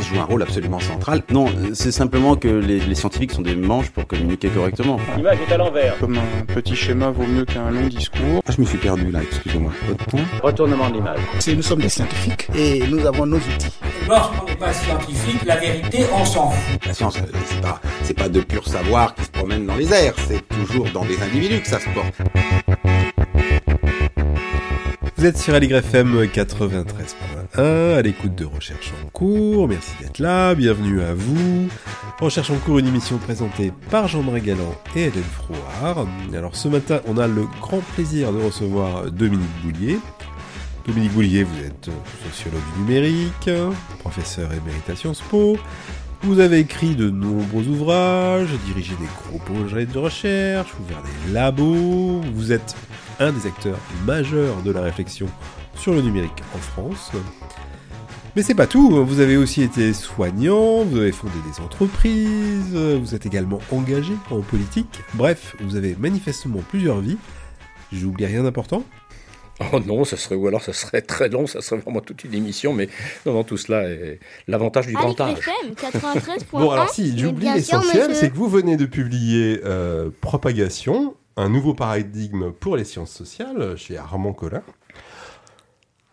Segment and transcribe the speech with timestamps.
[0.00, 1.22] joue un rôle absolument central.
[1.30, 4.98] Non, c'est simplement que les, scientifiques sont des manches pour communiquer correctement.
[5.16, 5.98] L'image est à l'envers.
[5.98, 8.42] Comme un petit schéma vaut mieux qu'un long discours.
[8.46, 9.72] Ah, je me suis perdu là, excusez-moi.
[10.42, 11.20] Retournement de l'image.
[11.48, 13.78] nous sommes des scientifiques et nous avons nos outils.
[14.08, 16.86] Lorsqu'on pas scientifique, la vérité, on s'en fout.
[16.86, 17.60] La science, euh, c'est
[18.14, 21.20] pas, pas de pur savoir qui se promène dans les airs, c'est toujours dans des
[21.22, 22.14] individus que ça se porte.
[25.16, 27.16] Vous êtes sur AligrefM 93
[27.56, 29.68] à l'écoute de Recherche en cours.
[29.68, 31.68] Merci d'être là, bienvenue à vous.
[32.18, 36.06] Recherche en cours, une émission présentée par Jean-Marie Galland et Hélène Frouard.
[36.34, 39.98] Alors ce matin, on a le grand plaisir de recevoir Dominique Boulier.
[40.86, 41.90] Dominique Boulier, vous êtes
[42.26, 43.50] sociologue numérique,
[44.00, 45.56] professeur émérite à Sciences Po.
[46.22, 52.20] Vous avez écrit de nombreux ouvrages, dirigé des gros projets de recherche, ouvert des labos.
[52.34, 52.74] Vous êtes
[53.20, 55.28] un des acteurs majeurs de la réflexion
[55.76, 57.12] sur le numérique en France.
[58.36, 63.14] Mais c'est pas tout, vous avez aussi été soignant, vous avez fondé des entreprises, vous
[63.14, 67.18] êtes également engagé en politique, bref, vous avez manifestement plusieurs vies.
[67.92, 68.82] J'oublie rien d'important
[69.72, 72.34] Oh non, ça serait, ou alors ça serait très long, ça serait vraiment toute une
[72.34, 72.88] émission, mais
[73.24, 75.38] non, non, tout cela est l'avantage du grand âge.
[76.50, 81.72] bon, alors si, j'oublie l'essentiel, c'est que vous venez de publier euh, Propagation, un nouveau
[81.74, 84.62] paradigme pour les sciences sociales chez Armand Collin.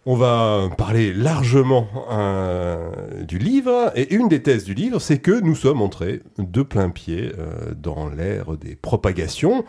[0.08, 5.40] On va parler largement euh, du livre, et une des thèses du livre, c'est que
[5.40, 9.64] nous sommes entrés de plein pied euh, dans l'ère des propagations.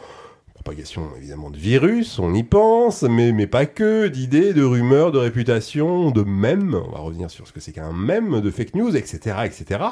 [0.55, 6.11] Propagation évidemment de virus, on y pense, mais, pas que, d'idées, de rumeurs, de réputations,
[6.11, 9.37] de mèmes, on va revenir sur ce que c'est qu'un mème, de fake news, etc.
[9.45, 9.85] etc.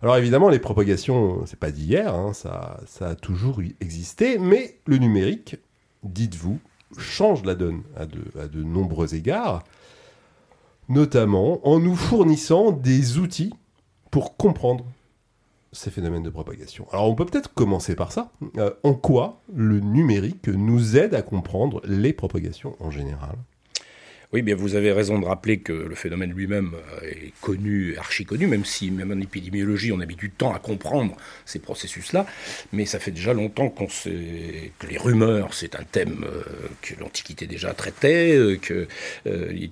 [0.00, 4.96] Alors évidemment, les propagations, c'est pas d'hier, hein, ça, ça a toujours existé, mais le
[4.96, 5.56] numérique,
[6.04, 6.58] dites-vous,
[6.96, 9.62] change la donne à de nombreux égards,
[10.88, 13.52] notamment en nous fournissant des outils
[14.10, 14.84] pour comprendre
[15.72, 16.86] ces phénomènes de propagation.
[16.92, 18.30] Alors on peut peut-être commencer par ça.
[18.58, 23.36] Euh, en quoi le numérique nous aide à comprendre les propagations en général?
[24.32, 28.24] Oui, bien vous avez raison de rappeler que le phénomène lui-même euh, est connu, archi
[28.24, 32.26] connu, même si même en épidémiologie on a mis du temps à comprendre ces processus-là,
[32.72, 36.42] mais ça fait déjà longtemps qu'on sait que les rumeurs c'est un thème euh,
[36.82, 38.88] que l'Antiquité déjà traitait, euh, que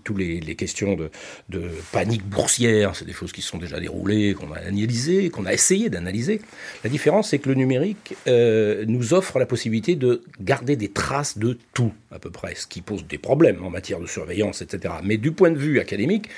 [0.05, 1.11] tous les, questions de,
[1.49, 5.47] de, panique boursière, c'est des choses qui se sont déjà déroulées, qu'on a analysées, qu'on
[5.47, 6.41] a essayé d'analyser.
[6.85, 11.59] La différence c'est que le numérique nous offre la possibilité de garder des traces de
[11.73, 14.95] tout à peu près, ce qui pose des problèmes en matière de surveillance etc.
[15.03, 16.29] Mais du point de vue académique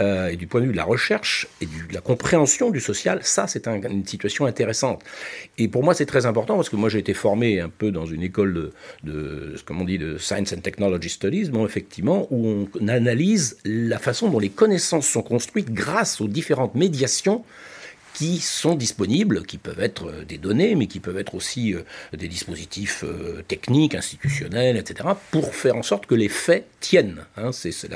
[0.00, 3.20] euh, et du point de vue de la recherche et de la compréhension du social,
[3.22, 5.02] ça, c'est une situation intéressante.
[5.58, 8.06] Et pour moi, c'est très important parce que moi, j'ai été formé un peu dans
[8.06, 8.72] une école
[9.04, 14.28] de, comme on dit, de Science and Technology Studies, effectivement, où on analyse la façon
[14.28, 17.44] dont les connaissances sont construites grâce aux différentes médiations
[18.14, 21.82] qui sont disponibles, qui peuvent être euh, des données, mais qui peuvent être aussi euh,
[22.12, 27.24] des dispositifs euh, techniques, institutionnels, etc., pour faire en sorte que les faits tiennent.
[27.36, 27.50] Hein.
[27.52, 27.88] c'est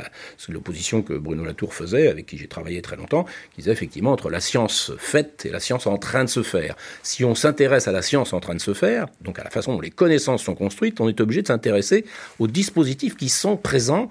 [0.49, 4.31] l'opposition que Bruno Latour faisait, avec qui j'ai travaillé très longtemps, qui disait effectivement entre
[4.31, 6.77] la science faite et la science en train de se faire.
[7.03, 9.75] Si on s'intéresse à la science en train de se faire, donc à la façon
[9.75, 12.04] dont les connaissances sont construites, on est obligé de s'intéresser
[12.38, 14.09] aux dispositifs qui sont présents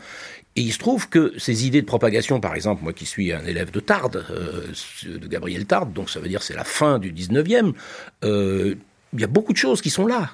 [0.55, 3.45] et il se trouve que ces idées de propagation, par exemple, moi qui suis un
[3.45, 4.67] élève de Tard, euh,
[5.05, 7.73] de Gabriel Tard, donc ça veut dire c'est la fin du 19e,
[8.23, 8.75] euh,
[9.13, 10.31] il y a beaucoup de choses qui sont là,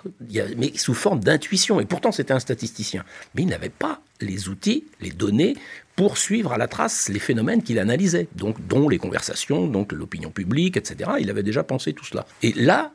[0.57, 1.79] mais sous forme d'intuition.
[1.79, 3.03] Et pourtant, c'était un statisticien.
[3.35, 5.55] Mais il n'avait pas les outils, les données
[5.95, 10.31] pour suivre à la trace les phénomènes qu'il analysait, donc dont les conversations, donc l'opinion
[10.31, 11.11] publique, etc.
[11.19, 12.25] Il avait déjà pensé tout cela.
[12.41, 12.91] Et là,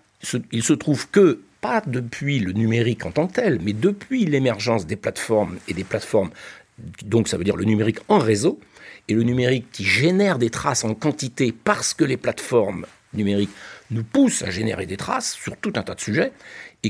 [0.51, 4.87] il se trouve que pas depuis le numérique en tant que tel, mais depuis l'émergence
[4.87, 6.31] des plateformes et des plateformes
[7.05, 8.61] donc ça veut dire le numérique en réseau,
[9.09, 13.51] et le numérique qui génère des traces en quantité parce que les plateformes numériques
[13.91, 16.33] nous poussent à générer des traces sur tout un tas de sujets,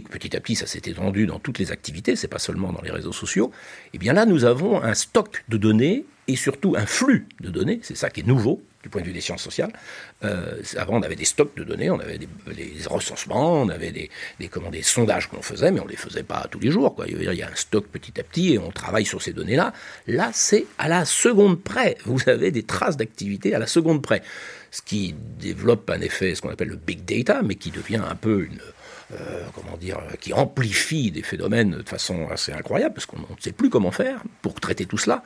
[0.03, 2.83] que petit à petit ça s'est étendu dans toutes les activités, c'est pas seulement dans
[2.83, 3.51] les réseaux sociaux,
[3.87, 7.51] et eh bien là nous avons un stock de données et surtout un flux de
[7.51, 9.73] données, c'est ça qui est nouveau du point de vue des sciences sociales.
[10.25, 12.29] Euh, avant, on avait des stocks de données, on avait des,
[12.87, 14.11] recensements, on avait des,
[14.49, 16.95] comment, des sondages qu'on faisait, mais on ne les faisait pas tous les jours.
[17.09, 19.73] Il y a un stock petit à petit et on travaille sur ces données-là.
[20.07, 21.99] Là, c'est à la seconde près.
[22.05, 24.23] Vous avez des traces d'activité à la seconde près.
[24.71, 28.15] Ce qui développe un effet, ce qu'on appelle le big data, mais qui devient un
[28.15, 28.61] peu une,
[29.13, 33.53] euh, comment dire, qui amplifie des phénomènes de façon assez incroyable, parce qu'on ne sait
[33.53, 35.23] plus comment faire pour traiter tout cela.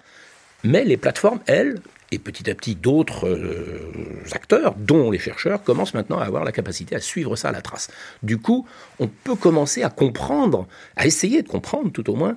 [0.64, 1.80] Mais les plateformes, elles,
[2.12, 3.92] et petit à petit d'autres euh,
[4.32, 7.62] acteurs, dont les chercheurs, commencent maintenant à avoir la capacité à suivre ça à la
[7.62, 7.88] trace.
[8.22, 8.66] Du coup,
[8.98, 10.66] on peut commencer à comprendre,
[10.96, 12.36] à essayer de comprendre tout au moins,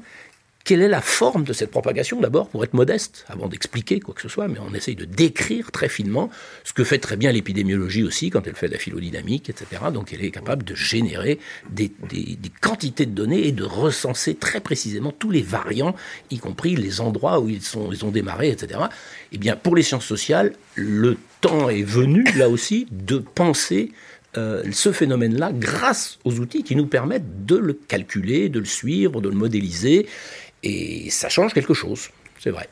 [0.64, 4.22] quelle est la forme de cette propagation d'abord pour être modeste avant d'expliquer quoi que
[4.22, 6.30] ce soit mais on essaye de décrire très finement
[6.64, 10.14] ce que fait très bien l'épidémiologie aussi quand elle fait de la phylodynamique etc donc
[10.14, 11.40] elle est capable de générer
[11.70, 11.92] des,
[12.62, 15.96] quantités de données et de recenser très précisément tous les variants
[16.32, 20.06] y compris les endroits où ils, ont démarré etc et eh bien pour les sciences
[20.06, 23.92] sociales le temps est venu là aussi de penser
[24.36, 29.22] euh, ce phénomène-là grâce aux outils qui nous permettent de le calculer, de le suivre,
[29.22, 30.08] de le modéliser
[30.64, 32.68] et ça change quelque chose, c'est vrai.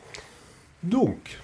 [0.84, 1.38] Donc,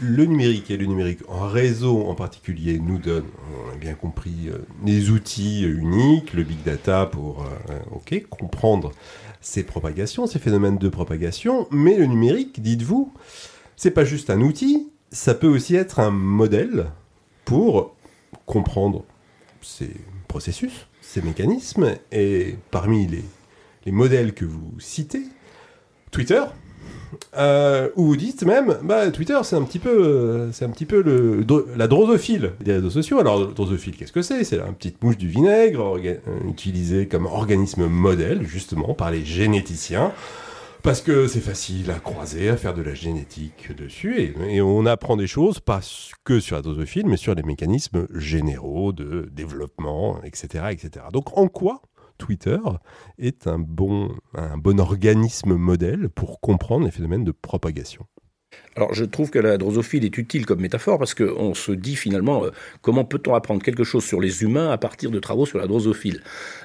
[0.00, 3.24] le numérique et le numérique en réseau en particulier nous donne,
[3.66, 8.92] on a bien compris, euh, des outils uniques, le big data pour euh, comprendre
[9.40, 13.12] ces propagations, ces phénomènes de propagation, mais le numérique, dites-vous,
[13.76, 16.90] c'est pas juste un outil, ça peut aussi être un modèle
[17.44, 17.94] pour
[18.44, 19.04] comprendre
[19.62, 19.90] ces
[20.28, 23.24] processus, ces mécanismes, et parmi les,
[23.86, 25.22] les modèles que vous citez,
[26.16, 26.40] Twitter,
[27.36, 31.02] euh, où vous dites même, bah, Twitter, c'est un petit peu, c'est un petit peu
[31.02, 31.44] le,
[31.76, 33.20] la drosophile des réseaux sociaux.
[33.20, 34.42] Alors, drosophile, qu'est-ce que c'est?
[34.42, 36.00] C'est une petite mouche du vinaigre
[36.48, 40.10] utilisée comme organisme modèle, justement, par les généticiens.
[40.82, 44.86] Parce que c'est facile à croiser, à faire de la génétique dessus, et, et, on
[44.86, 45.80] apprend des choses, pas
[46.24, 50.64] que sur la drosophile, mais sur les mécanismes généraux de développement, etc.
[50.70, 51.04] etc.
[51.12, 51.82] Donc, en quoi
[52.18, 52.58] Twitter
[53.18, 54.14] est un bon,
[54.78, 58.06] organisme modèle pour comprendre les phénomènes de propagation.
[58.76, 62.44] Alors je trouve que la drosophile est utile comme métaphore parce qu'on se dit finalement
[62.44, 62.50] euh,
[62.82, 66.22] comment peut-on apprendre quelque chose sur les humains à partir de travaux sur la drosophile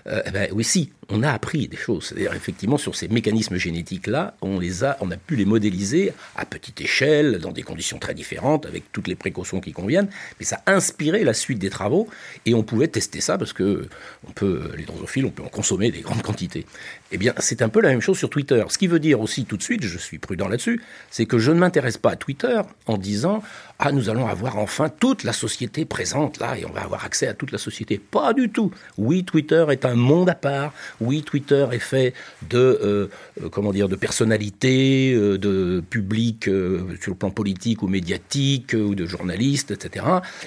[0.08, 2.08] euh, eh ben, Oui, si, on a appris des choses.
[2.08, 6.46] C'est-à-dire effectivement sur ces mécanismes génétiques-là, on les a, on a pu les modéliser à
[6.46, 10.10] petite échelle, dans des conditions très différentes, avec toutes les précautions qui conviennent.
[10.40, 12.10] Mais ça a inspiré la suite des travaux
[12.46, 13.88] et on pouvait tester ça parce que
[14.28, 16.66] on peut, les drosophiles, on peut en consommer des grandes quantités.
[17.12, 18.64] Eh bien, c'est un peu la même chose sur Twitter.
[18.70, 21.52] Ce qui veut dire aussi tout de suite, je suis prudent là-dessus, c'est que je
[21.52, 23.42] ne m'intéresse pas à Twitter en disant
[23.84, 27.28] ah nous allons avoir enfin toute la société présente là et on va avoir accès
[27.28, 27.98] à toute la société.
[27.98, 28.72] Pas du tout.
[29.00, 30.72] Oui, Twitter est un monde à part.
[31.00, 32.14] Oui, Twitter est fait
[32.48, 33.08] de euh,
[33.42, 38.76] euh comment dire de personnalités, euh, de publics euh, sur le plan politique ou médiatique
[38.76, 40.06] ou de journalistes, etc.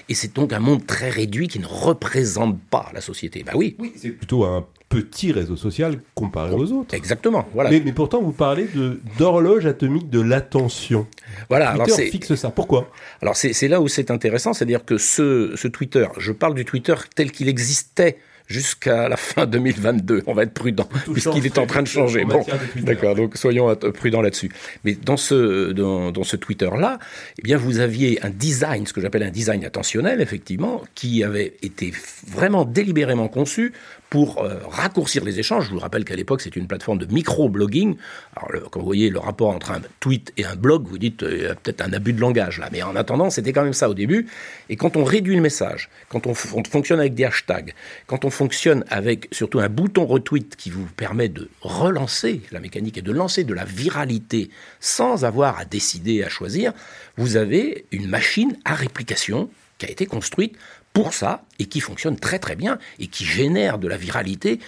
[0.08, 3.42] Et c'est donc un monde très réduit qui ne représente pas la société.
[3.42, 3.74] Bah oui.
[3.80, 6.94] Oui, c'est plutôt un petit réseau social comparé aux autres.
[6.94, 7.48] Exactement.
[7.52, 7.70] Voilà.
[7.70, 11.06] Mais, mais pourtant, vous parlez de d'horloge atomique de l'attention.
[11.48, 11.74] Voilà.
[11.74, 12.50] Twitter alors fixe ça.
[12.50, 12.90] Pourquoi?
[13.20, 16.94] Alors c'est là où c'est intéressant, c'est-à-dire que ce, ce Twitter, je parle du Twitter
[17.14, 20.22] tel qu'il existait jusqu'à la fin 2022.
[20.26, 22.24] On va être prudent, puisqu'il est en train de changer.
[22.24, 22.44] Bon,
[22.76, 24.50] d'accord, donc soyons prudents là-dessus.
[24.84, 26.98] Mais dans ce, dans, dans ce Twitter-là,
[27.38, 31.54] eh bien, vous aviez un design, ce que j'appelle un design attentionnel, effectivement, qui avait
[31.62, 31.92] été
[32.26, 33.72] vraiment délibérément conçu
[34.14, 35.66] pour euh, raccourcir les échanges.
[35.66, 37.96] Je vous rappelle qu'à l'époque, c'était une plateforme de micro-blogging.
[38.36, 41.42] Alors, quand vous voyez le rapport entre un tweet et un blog, vous dites, il
[41.42, 42.68] y a peut-être un abus de langage là.
[42.70, 44.28] Mais en attendant, c'était quand même ça au début.
[44.68, 47.74] Et quand on réduit le message, quand on fonctionne avec des hashtags,
[48.06, 52.98] quand on fonctionne avec surtout un bouton retweet qui vous permet de relancer la mécanique
[52.98, 56.72] et de lancer de la viralité sans avoir à décider, à choisir,
[57.16, 60.56] vous avez une machine à réplication qui a été construite
[60.94, 64.60] pour ça et qui fonctionne très très bien et qui génère de la viralité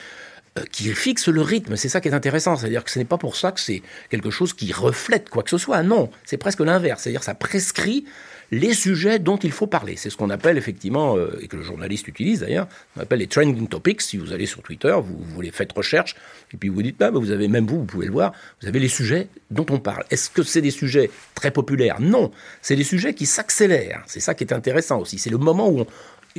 [0.59, 1.77] euh, qui fixe le rythme.
[1.77, 2.57] C'est ça qui est intéressant.
[2.57, 5.51] C'est-à-dire que ce n'est pas pour ça que c'est quelque chose qui reflète quoi que
[5.51, 5.83] ce soit.
[5.83, 7.03] Non, c'est presque l'inverse.
[7.03, 8.05] C'est-à-dire ça prescrit
[8.51, 9.97] les sujets dont il faut parler.
[9.97, 13.27] C'est ce qu'on appelle effectivement, euh, et que le journaliste utilise d'ailleurs, on appelle les
[13.27, 14.03] trending topics.
[14.03, 16.15] Si vous allez sur Twitter, vous, vous les faites recherche,
[16.53, 18.79] et puis vous dites, bah, vous avez même vous, vous pouvez le voir, vous avez
[18.79, 20.05] les sujets dont on parle.
[20.11, 22.01] Est-ce que c'est des sujets très populaires?
[22.01, 22.31] Non,
[22.63, 24.03] c'est des sujets qui s'accélèrent.
[24.07, 25.19] C'est ça qui est intéressant aussi.
[25.19, 25.87] C'est le moment où on,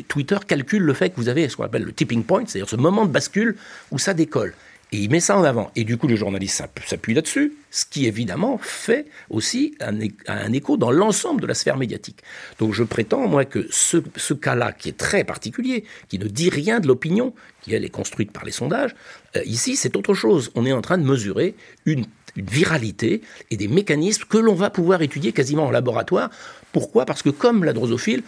[0.04, 2.76] Twitter calcule le fait que vous avez ce qu'on appelle le tipping point, c'est-à-dire ce
[2.76, 3.56] moment de bascule
[3.92, 4.54] où ça décolle.
[4.94, 5.70] Et il met ça en avant.
[5.76, 10.92] Et du coup, le journaliste s'appuie là-dessus, ce qui évidemment fait aussi un, écho dans
[10.92, 12.22] l'ensemble de la sphère médiatique.
[12.58, 16.50] Donc je prétends, moi, que ce, ce cas-là, qui est très particulier, qui ne dit
[16.50, 18.96] rien de l'opinion, qui elle est construite par les sondages,
[19.36, 20.52] euh, ici c'est autre chose.
[20.56, 22.06] On est en train de mesurer une,
[22.38, 26.30] une viralité et des mécanismes que l'on va pouvoir étudier quasiment en laboratoire.
[26.72, 27.06] Pourquoi?
[27.06, 28.24] Parce que comme la drosophile,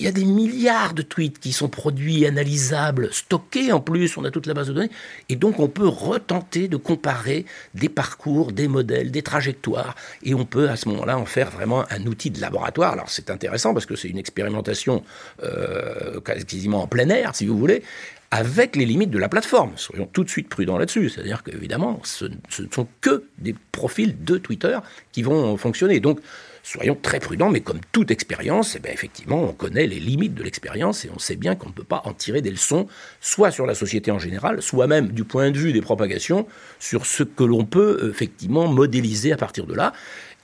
[0.00, 4.24] il y a des milliards de tweets qui sont produits, analysables, stockés en plus, on
[4.24, 4.90] a toute la base de données,
[5.28, 10.46] et donc on peut retenter de comparer des parcours, des modèles, des trajectoires, et on
[10.46, 12.94] peut à ce moment-là en faire vraiment un outil de laboratoire.
[12.94, 15.04] Alors c'est intéressant parce que c'est une expérimentation
[15.42, 17.82] euh, quasiment en plein air, si vous voulez,
[18.30, 19.72] avec les limites de la plateforme.
[19.76, 21.10] Soyons tout de suite prudents là-dessus.
[21.10, 24.78] C'est-à-dire qu'évidemment, ce, ce ne sont que des profils de Twitter
[25.12, 26.00] qui vont fonctionner.
[26.00, 26.20] Donc,
[26.62, 30.42] soyons très prudents, mais comme toute expérience, eh bien, effectivement, on connaît les limites de
[30.42, 32.86] l'expérience et on sait bien qu'on ne peut pas en tirer des leçons,
[33.20, 36.46] soit sur la société en général, soit même du point de vue des propagations,
[36.78, 39.92] sur ce que l'on peut effectivement modéliser à partir de là.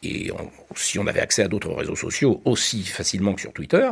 [0.03, 0.31] Et
[0.75, 3.91] si on avait accès à d'autres réseaux sociaux aussi facilement que sur Twitter,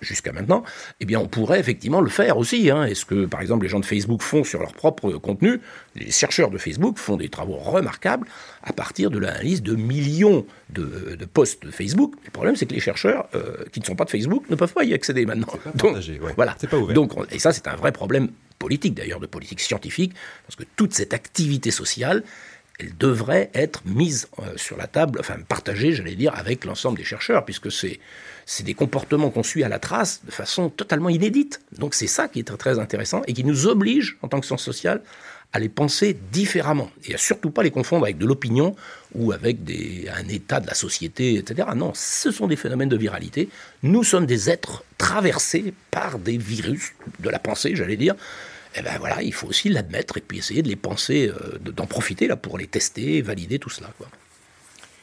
[0.00, 0.62] jusqu'à maintenant,
[1.00, 2.70] eh bien, on pourrait effectivement le faire aussi.
[2.70, 2.84] Hein.
[2.84, 5.60] Est-ce que, par exemple, les gens de Facebook font sur leur propre contenu
[5.94, 8.26] Les chercheurs de Facebook font des travaux remarquables
[8.62, 12.14] à partir de l'analyse de millions de, posts de Facebook.
[12.24, 14.72] Le problème, c'est que les chercheurs euh, qui ne sont pas de Facebook ne peuvent
[14.72, 15.46] pas y accéder maintenant.
[15.46, 15.96] Pas Donc,
[16.36, 16.56] voilà.
[16.70, 16.94] Pas ouvert.
[16.94, 18.28] Donc, et ça, c'est un vrai problème
[18.58, 20.14] politique d'ailleurs, de politique scientifique,
[20.46, 22.24] parce que toute cette activité sociale,
[22.78, 27.04] elle devrait être mise euh, sur la table, enfin partagée, j'allais dire, avec l'ensemble des
[27.04, 27.98] chercheurs, puisque c'est
[28.62, 31.60] des comportements qu'on suit à la trace de façon totalement inédite.
[31.76, 34.62] Donc c'est ça qui est très intéressant et qui nous oblige, en tant que science
[34.62, 35.02] sociale,
[35.52, 36.90] à les penser différemment.
[37.06, 38.76] Et à surtout pas les confondre avec de l'opinion
[39.14, 41.68] ou avec des, un état de la société, etc.
[41.74, 43.48] Non, ce sont des phénomènes de viralité.
[43.82, 48.14] Nous sommes des êtres traversés par des virus de la pensée, j'allais dire.
[48.78, 51.86] Eh ben voilà, il faut aussi l'admettre et puis essayer de les penser, euh, d'en
[51.86, 53.90] profiter là pour les tester, valider tout cela.
[53.98, 54.06] Quoi.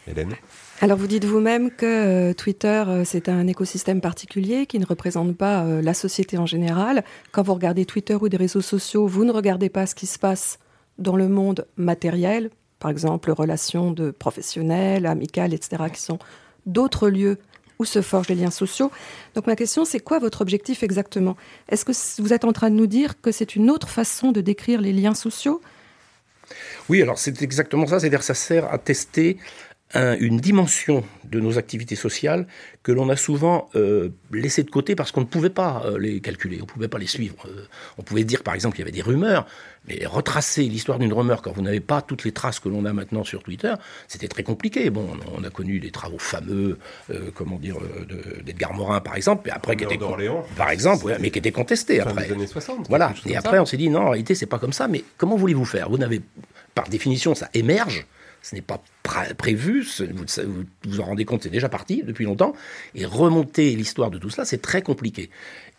[0.07, 0.35] Hélène
[0.81, 5.37] alors vous dites vous-même que euh, Twitter, euh, c'est un écosystème particulier qui ne représente
[5.37, 7.05] pas euh, la société en général.
[7.31, 10.19] Quand vous regardez Twitter ou des réseaux sociaux, vous ne regardez pas ce qui se
[10.19, 10.59] passe
[10.97, 16.19] dans le monde matériel, par exemple relations de professionnels, amicales, etc., qui sont
[16.65, 17.37] d'autres lieux
[17.79, 18.91] où se forgent les liens sociaux.
[19.33, 21.35] Donc ma question, c'est quoi votre objectif exactement?
[21.69, 24.41] Est-ce que vous êtes en train de nous dire que c'est une autre façon de
[24.41, 25.61] décrire les liens sociaux?
[26.89, 29.37] Oui, alors c'est exactement ça, c'est-à-dire ça sert à tester
[29.93, 32.47] une dimension de nos activités sociales
[32.83, 36.19] que l'on a souvent euh, laissé de côté parce qu'on ne pouvait pas euh, les
[36.19, 37.35] calculer, on ne pouvait pas les suivre.
[37.45, 37.65] Euh,
[37.97, 39.45] on pouvait dire par exemple qu'il y avait des rumeurs,
[39.87, 42.93] mais retracer l'histoire d'une rumeur quand vous n'avez pas toutes les traces que l'on a
[42.93, 43.73] maintenant sur Twitter,
[44.07, 44.89] c'était très compliqué.
[44.89, 46.77] Bon, on a connu des travaux fameux,
[47.33, 47.77] comment dire,
[48.43, 49.99] d'Edgar Morin par exemple, mais après qui était
[50.57, 52.27] par exemple, mais qui était contesté après.
[52.27, 53.13] Des années 60, voilà.
[53.25, 54.87] Et après, on s'est dit non, en réalité, c'est pas comme ça.
[54.87, 55.89] Mais comment voulez-vous faire?
[55.89, 56.21] Vous n'avez,
[56.73, 58.05] par définition, ça émerge
[58.45, 58.81] ce n'est pas
[59.37, 62.53] prévu, vous, vous en rendez compte, c'est déjà parti depuis longtemps,
[62.93, 65.29] et remonter l'histoire de tout cela, c'est très compliqué.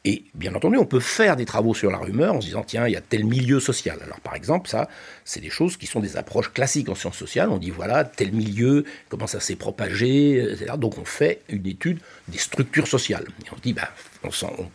[0.05, 2.87] Et bien entendu, on peut faire des travaux sur la rumeur en se disant, tiens,
[2.87, 3.99] il y a tel milieu social.
[4.05, 4.89] Alors par exemple, ça,
[5.25, 7.51] c'est des choses qui sont des approches classiques en sciences sociales.
[7.51, 10.75] On dit, voilà, tel milieu, comment ça s'est propagé, etc.
[10.79, 13.25] Donc on fait une étude des structures sociales.
[13.53, 13.89] On dit, bah,
[14.25, 14.31] on,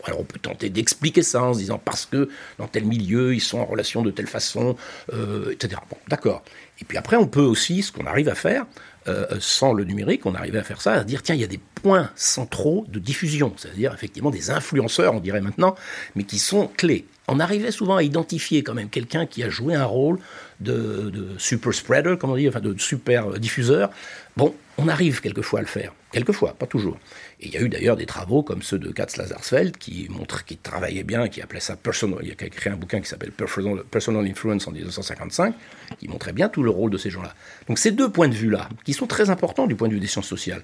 [0.06, 3.42] alors on peut tenter d'expliquer ça en se disant, parce que dans tel milieu, ils
[3.42, 4.76] sont en relation de telle façon,
[5.14, 5.82] euh, etc.
[5.90, 6.44] Bon, d'accord.
[6.80, 8.66] Et puis après, on peut aussi, ce qu'on arrive à faire,
[9.08, 11.48] euh, sans le numérique, on arrivait à faire ça, à dire tiens, il y a
[11.48, 15.76] des points centraux de diffusion, c'est-à-dire effectivement des influenceurs, on dirait maintenant,
[16.16, 17.06] mais qui sont clés.
[17.28, 20.20] On arrivait souvent à identifier quand même quelqu'un qui a joué un rôle
[20.60, 23.90] de, super spreader, comme on dit, enfin de super diffuseur.
[24.38, 26.98] Bon, on arrive quelquefois à le faire, quelquefois, pas toujours.
[27.42, 30.46] Et il y a eu d'ailleurs des travaux comme ceux de Katz Lazarsfeld qui montrent,
[30.46, 32.20] qui travaillait bien, qui appelait ça personal.
[32.22, 35.56] Il a écrit un bouquin qui s'appelle Personal Influence en 1955,
[36.00, 37.34] qui montrait bien tout le rôle de ces gens-là.
[37.68, 40.08] Donc ces deux points de vue-là, qui sont très importants du point de vue des
[40.08, 40.64] sciences sociales,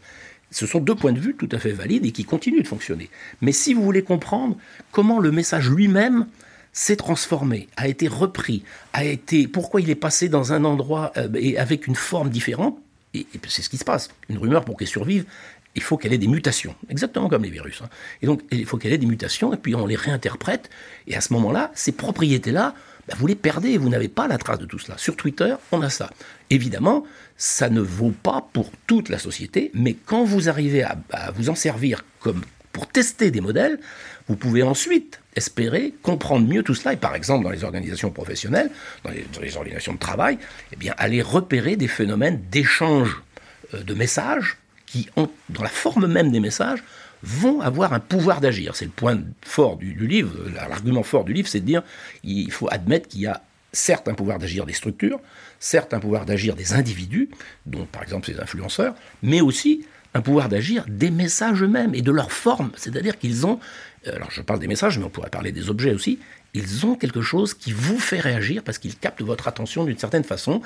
[0.51, 3.09] ce sont deux points de vue tout à fait valides et qui continuent de fonctionner.
[3.41, 4.55] Mais si vous voulez comprendre
[4.91, 6.27] comment le message lui-même
[6.73, 11.27] s'est transformé, a été repris, a été pourquoi il est passé dans un endroit euh,
[11.33, 12.77] et avec une forme différente,
[13.13, 14.09] et, et c'est ce qui se passe.
[14.29, 15.25] Une rumeur, pour qu'elle survive,
[15.77, 17.81] il faut qu'elle ait des mutations, exactement comme les virus.
[17.83, 17.89] Hein.
[18.23, 20.71] Et donc, il faut qu'elle ait des mutations, et puis on les réinterprète,
[21.05, 22.73] et à ce moment-là, ces propriétés-là,
[23.07, 24.97] bah, vous les perdez, vous n'avez pas la trace de tout cela.
[24.97, 26.09] Sur Twitter, on a ça.
[26.49, 27.03] Évidemment,
[27.37, 30.97] ça ne vaut pas pour toute la société, mais quand vous arrivez à,
[31.35, 32.41] vous en servir comme
[32.73, 33.79] pour tester des modèles,
[34.27, 38.71] vous pouvez ensuite espérer comprendre mieux tout cela, et par exemple dans les organisations professionnelles,
[39.03, 40.39] dans les, organisations de travail,
[40.81, 43.21] eh aller repérer des phénomènes d'échange
[43.75, 45.09] euh, de messages qui,
[45.49, 46.83] dans la forme même des messages,
[47.21, 48.75] vont avoir un pouvoir d'agir.
[48.75, 51.83] C'est le point fort du, livre, l'argument fort du livre, c'est de dire
[52.23, 55.19] il faut admettre qu'il y a certes un pouvoir d'agir des structures,
[55.59, 57.29] certes un pouvoir d'agir des individus,
[57.65, 62.11] dont par exemple ces influenceurs, mais aussi un pouvoir d'agir des messages eux-mêmes et de
[62.11, 62.71] leur forme.
[62.75, 63.59] C'est-à-dire qu'ils ont,
[64.07, 66.19] euh, alors je parle des messages, mais on pourrait parler des objets aussi,
[66.53, 70.23] ils ont quelque chose qui vous fait réagir parce qu'ils captent votre attention d'une certaine
[70.23, 70.61] façon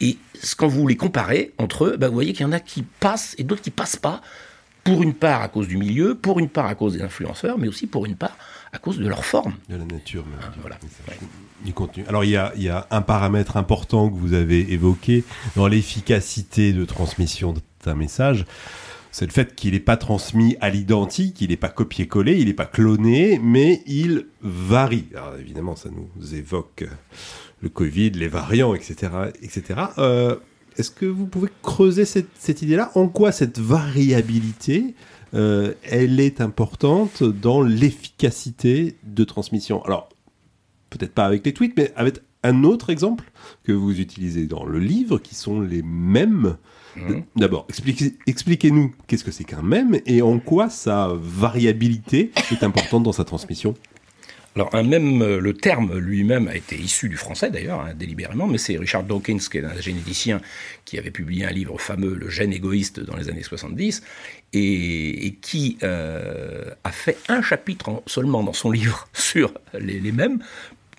[0.00, 0.16] et
[0.56, 3.34] quand vous les comparez entre eux, bah, vous voyez qu'il y en a qui passent
[3.38, 4.20] et d'autres qui passent pas,
[4.84, 7.68] pour une part à cause du milieu, pour une part à cause des influenceurs, mais
[7.68, 8.38] aussi pour une part
[8.72, 9.54] à cause de leur forme.
[9.68, 10.38] De la nature, même.
[10.42, 10.78] Ah, voilà.
[11.64, 12.04] Du contenu.
[12.08, 15.24] Alors il y, a, il y a un paramètre important que vous avez évoqué
[15.56, 17.52] dans l'efficacité de transmission
[17.84, 18.46] d'un message.
[19.10, 22.54] c'est le fait qu'il n'est pas transmis à l'identique, il n'est pas copié-collé, il n'est
[22.54, 25.06] pas cloné, mais il varie.
[25.14, 26.84] Alors évidemment, ça nous évoque
[27.60, 29.12] le Covid, les variants, etc.
[29.42, 29.80] etc.
[29.98, 30.36] Euh,
[30.76, 32.90] Est-ce que vous pouvez creuser cette, cette idée-là?
[32.94, 34.94] En quoi cette variabilité,
[35.34, 39.82] euh, elle est importante dans l'efficacité de transmission?
[39.84, 40.08] Alors,
[40.90, 43.24] peut-être pas avec les tweets, mais avec un autre exemple
[43.64, 46.56] que vous utilisez dans le livre, qui sont les mêmes.
[46.96, 47.20] Mmh.
[47.36, 47.66] D'abord,
[48.26, 53.24] expliquez-nous qu'est-ce que c'est qu'un mème et en quoi sa variabilité est importante dans sa
[53.24, 53.74] transmission.
[54.56, 58.58] Alors, même, euh, le terme lui-même a été issu du français d'ailleurs, hein, délibérément, mais
[58.58, 60.40] c'est Richard Dawkins, qui est un généticien,
[60.84, 64.02] qui avait publié un livre fameux, Le gène égoïste, dans les années 70,
[64.54, 70.42] et, qui euh, a fait un chapitre seulement dans son livre sur les, mêmes,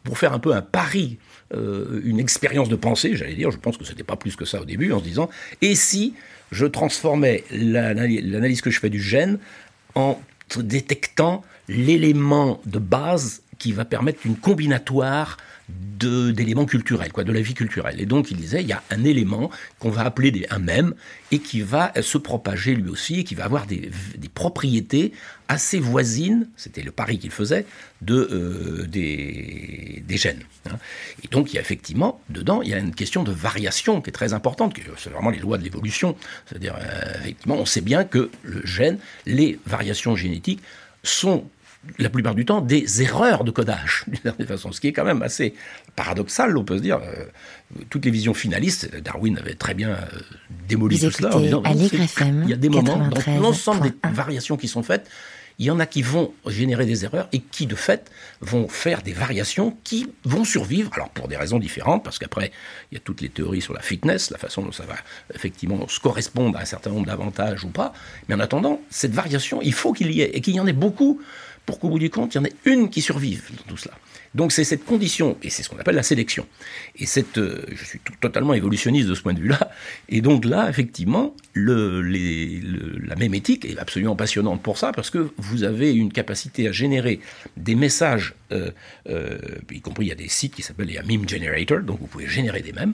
[0.03, 1.17] pour faire un peu un pari,
[1.53, 4.45] euh, une expérience de pensée, j'allais dire, je pense que ce n'était pas plus que
[4.45, 5.29] ça au début, en se disant,
[5.61, 6.13] et si
[6.51, 9.39] je transformais l'analyse que je fais du gène
[9.95, 10.19] en
[10.57, 15.37] détectant l'élément de base qui va permettre une combinatoire
[15.99, 17.99] d'éléments culturels, quoi, de la vie culturelle.
[17.99, 20.95] Et donc il disait, il y a un élément qu'on va appeler un même
[21.31, 23.91] et qui va se propager lui aussi et qui va avoir des,
[24.33, 25.11] propriétés
[25.49, 27.65] assez voisines, c'était le pari qu'il faisait,
[28.01, 30.43] de, euh, des, gènes.
[30.69, 30.77] Hein.
[31.23, 34.09] Et donc il y a effectivement, dedans, il y a une question de variation qui
[34.09, 36.15] est très importante, c'est vraiment les lois de l'évolution.
[36.47, 40.61] C'est-à-dire, euh, effectivement, on sait bien que le gène, les variations génétiques
[41.03, 41.45] sont
[41.97, 45.05] la plupart du temps des erreurs de codage, d'une certaine façon, ce qui est quand
[45.05, 45.53] même assez
[45.95, 46.99] paradoxal, on peut se dire.
[47.03, 47.25] Euh,
[47.91, 50.05] toutes les visions finalistes, Darwin avait très bien euh,
[50.67, 54.67] démoli tout cela en disant il y a des moments, dans l'ensemble des variations qui
[54.67, 55.07] sont faites,
[55.59, 58.09] il y en a qui vont générer des erreurs et qui, de fait,
[58.39, 62.51] vont faire des variations qui vont survivre, alors pour des raisons différentes, parce qu'après,
[62.91, 64.95] il y a toutes les théories sur la fitness, la façon dont ça va
[65.35, 67.93] effectivement se correspondre à un certain nombre d'avantages ou pas,
[68.29, 70.73] mais en attendant, cette variation, il faut qu'il y ait, et qu'il y en ait
[70.73, 71.21] beaucoup
[71.69, 73.93] pour qu'au bout du compte, il y en ait une qui survive dans tout cela.
[74.33, 76.47] Donc c'est cette condition, et c'est ce qu'on appelle la sélection.
[76.95, 79.71] Et cette, euh, je suis totalement évolutionniste de ce point de vue-là.
[80.07, 85.63] Et donc là, effectivement, la même éthique est absolument passionnante pour ça, parce que vous
[85.63, 87.19] avez une capacité à générer
[87.55, 88.71] des messages, euh,
[89.09, 89.37] euh,
[89.71, 92.27] y compris il y a des sites qui s'appellent les meme generator, donc vous pouvez
[92.27, 92.93] générer des mèmes,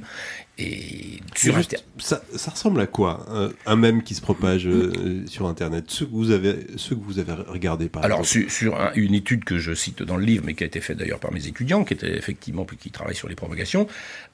[0.58, 1.56] et sur
[1.98, 3.26] ça, ça, ressemble à quoi
[3.66, 7.20] un, mème qui se propage euh, sur Internet Ceux que vous avez, ceux que vous
[7.20, 10.54] avez regardés par Alors sur, sur une étude que je cite dans le livre, mais
[10.54, 13.36] qui a été faite d'ailleurs par mes étudiants, qui étaient effectivement qui travaillent sur les
[13.36, 13.88] propagations,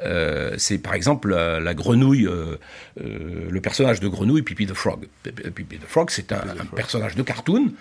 [0.03, 2.57] euh, c'est par exemple la, grenouille, euh,
[2.97, 5.07] le personnage de grenouille Pipi the Frog.
[5.23, 7.71] Pipi the Frog, c'est un, un personnage de cartoon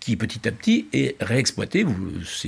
[0.00, 1.84] qui petit à petit est réexploité.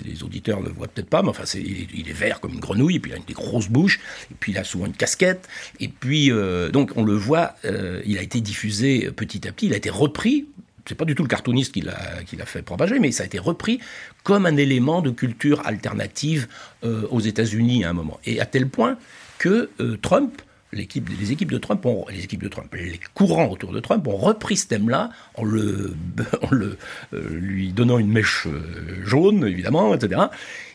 [0.04, 2.96] Les auditeurs ne le voient peut-être pas, mais enfin, il, est vert comme une grenouille,
[2.96, 5.48] et puis il a une des grosses bouches, et puis il a souvent une casquette,
[5.78, 9.66] et puis euh, donc on le voit, euh, il a été diffusé petit à petit,
[9.66, 10.46] il a été repris.
[10.88, 13.78] C'est pas du tout le cartooniste qui l'a fait propager, mais ça a été repris
[14.24, 16.48] comme un élément de culture alternative
[16.82, 18.18] euh, aux États-Unis à un moment.
[18.24, 18.98] Et à tel point
[19.38, 19.70] que
[20.02, 24.06] Trump les équipes de Trump, ont, les équipes de Trump, les courants autour de Trump
[24.08, 25.94] ont repris ce thème-là en le
[26.52, 26.76] euh,
[27.12, 30.22] lui donnant une mèche euh, jaune, évidemment, etc.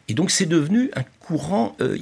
[0.07, 1.97] Et donc c'est devenu un courant euh,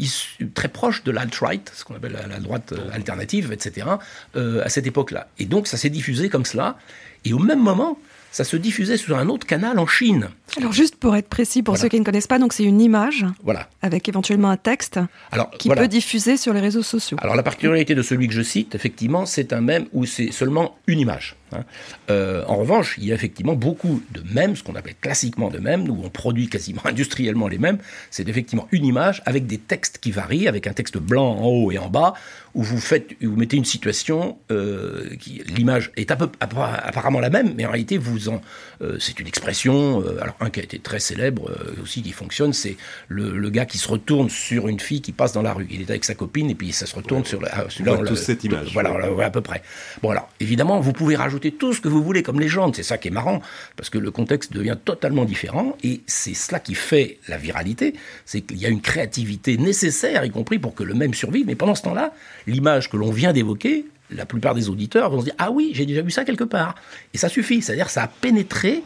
[0.53, 3.87] très proche de l'alt-right, ce qu'on appelle la, droite alternative, etc.,
[4.35, 5.27] à cette époque-là.
[5.39, 6.77] Et donc ça s'est diffusé comme cela.
[7.23, 7.97] Et au même moment,
[8.35, 10.27] ça se diffusait sur un autre canal en Chine.
[10.57, 13.25] Alors juste pour être précis, pour ceux qui ne connaissent pas, donc c'est une image
[13.45, 13.69] voilà.
[13.81, 14.99] avec éventuellement un texte
[15.31, 17.17] Alors, qui peut diffuser sur les réseaux sociaux.
[17.21, 20.77] Alors la particularité de celui que je cite, effectivement, c'est un même où c'est seulement
[20.85, 21.37] une image.
[21.51, 21.63] Hein.
[22.09, 25.59] Euh, en revanche, il y a effectivement beaucoup de mèmes, ce qu'on appelle classiquement de
[25.59, 27.77] mèmes, où on produit quasiment industriellement les mêmes.
[28.11, 31.71] C'est effectivement une image avec des textes qui varient, avec un texte blanc en haut
[31.71, 32.13] et en bas,
[32.53, 37.53] où vous, faites, vous mettez une situation, euh, qui, l'image est peu, apparemment la même,
[37.55, 38.41] mais en réalité, vous en,
[38.81, 41.51] euh, c'est une expression, alors un qui a été très célèbre
[41.83, 42.77] aussi, qui fonctionne, c'est
[43.09, 45.67] le, gars qui se retourne sur une fille qui passe dans la rue.
[45.69, 47.67] Il est avec sa copine et puis ça se retourne sur la...
[47.85, 48.73] on cette image.
[48.73, 48.91] Voilà,
[49.23, 49.61] à peu près.
[50.01, 52.75] Bon alors, évidemment, vous pouvez rajouter tout ce que vous voulez comme légende.
[52.75, 53.41] C'est ça qui est marrant,
[53.75, 57.93] parce que le contexte devient totalement différent, et c'est cela qui fait la viralité,
[58.25, 61.45] c'est qu'il y a une créativité nécessaire, y compris pour que le même survive.
[61.47, 62.13] Mais pendant ce temps-là,
[62.47, 65.85] l'image que l'on vient d'évoquer, la plupart des auditeurs vont se dire Ah oui, j'ai
[65.85, 66.75] déjà vu ça quelque part.
[67.13, 68.83] Et ça suffit, c'est-à-dire ça a pénétré,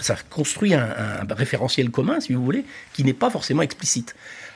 [0.00, 0.88] ça construit un,
[1.28, 4.14] un référentiel commun, si vous voulez, qui n'est pas forcément explicite.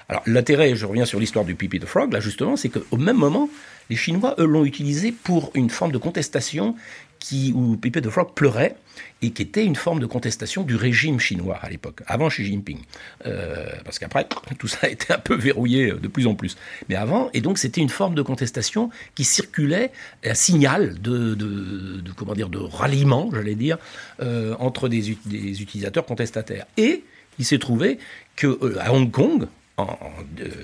[0.08, 3.16] Alors l'intérêt, je reviens sur l'histoire du pipi de frog, là justement, c'est qu'au même
[3.16, 3.50] moment,
[3.90, 6.74] les Chinois, eux, l'ont utilisé pour une forme de contestation
[7.18, 8.76] qui, où Pepe de Frog pleurait
[9.22, 12.78] et qui était une forme de contestation du régime chinois à l'époque, avant Xi Jinping.
[13.26, 14.26] Euh, parce qu'après,
[14.58, 16.56] tout ça a été un peu verrouillé de plus en plus.
[16.88, 19.90] Mais avant, et donc c'était une forme de contestation qui circulait,
[20.24, 23.78] un signal de, de, comment dire, de ralliement, j'allais dire,
[24.20, 26.66] euh, entre des, utilisateurs contestataires.
[26.76, 27.04] Et
[27.38, 27.98] il s'est trouvé
[28.36, 29.46] qu'à euh, Hong Kong,
[29.78, 29.98] en,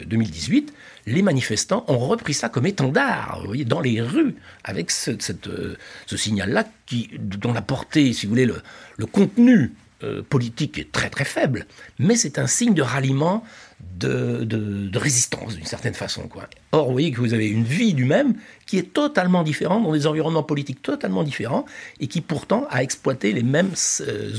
[0.06, 0.72] 2018,
[1.06, 5.12] les manifestants ont repris ça comme étendard, dans les rues, avec ce,
[5.46, 5.76] euh,
[6.16, 6.64] signal-là,
[7.18, 8.60] dont la portée, si vous voulez, le,
[8.96, 9.72] le contenu
[10.02, 11.66] euh, politique est très très faible,
[11.98, 13.44] mais c'est un signe de ralliement
[13.98, 16.28] de, résistance d'une certaine façon.
[16.28, 16.48] Quoi.
[16.72, 18.34] Or, vous voyez que vous avez une vie du même
[18.66, 21.64] qui est totalement différente, dans des environnements politiques totalement différents,
[22.00, 24.32] et qui pourtant a exploité les mêmes euh,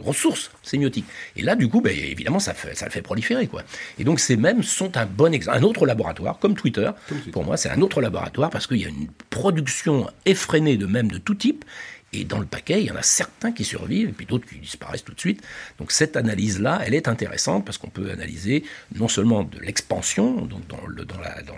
[0.00, 1.06] ressources sémiotiques.
[1.36, 3.46] Et là, du coup, ben, évidemment, ça, fait, ça le fait proliférer.
[3.46, 3.62] Quoi.
[3.98, 5.58] Et donc, ces mêmes sont un bon exemple.
[5.58, 6.90] Un autre laboratoire, comme Twitter,
[7.32, 11.10] pour moi, c'est un autre laboratoire parce qu'il y a une production effrénée de mèmes
[11.10, 11.64] de tout type,
[12.12, 14.58] et dans le paquet, il y en a certains qui survivent et puis d'autres qui
[14.58, 15.42] disparaissent tout de suite.
[15.78, 20.66] Donc cette analyse-là, elle est intéressante parce qu'on peut analyser non seulement de l'expansion, donc
[20.66, 21.56] dans, le, dans, la, dans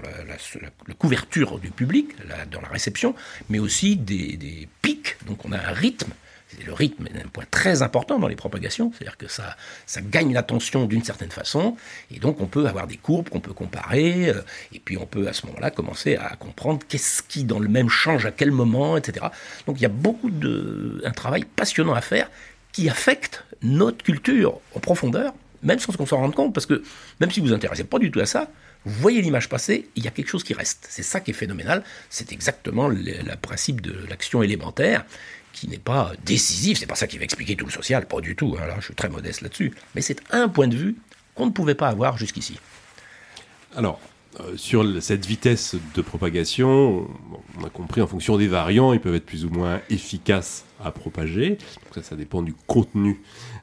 [0.98, 2.14] couverture du public,
[2.50, 3.14] dans la réception,
[3.48, 5.16] mais aussi des, des pics.
[5.26, 6.12] Donc on a un rythme
[6.66, 10.32] le rythme est un point très important dans les propagations, c'est-à-dire que ça, ça gagne
[10.32, 11.76] l'attention d'une certaine façon,
[12.10, 15.28] et donc on peut avoir des courbes qu'on peut comparer, euh, et puis on peut
[15.28, 18.96] à ce moment-là commencer à comprendre qu'est-ce qui dans le même change à quel moment,
[18.96, 19.26] etc.
[19.66, 22.30] Donc il y a beaucoup de, un travail passionnant à faire
[22.72, 26.82] qui affecte notre culture en profondeur, même sans qu'on s'en rende compte, parce que
[27.20, 28.50] même si vous vous intéressez pas du tout à ça,
[28.84, 30.86] vous voyez l'image passer, il y a quelque chose qui reste.
[30.90, 35.04] C'est ça qui est phénoménal, c'est exactement le, le principe de l'action élémentaire
[35.54, 38.36] qui n'est pas décisif, c'est pas ça qui va expliquer tout le social, pas du
[38.36, 40.96] tout, hein, là je suis très modeste là-dessus, mais c'est un point de vue
[41.34, 42.58] qu'on ne pouvait pas avoir jusqu'ici.
[43.76, 44.00] Alors,
[44.40, 47.08] euh, sur cette vitesse de propagation,
[47.58, 50.90] on a compris en fonction des variants, ils peuvent être plus ou moins efficaces à
[50.90, 51.50] propager.
[51.50, 53.20] Donc ça, ça dépend du contenu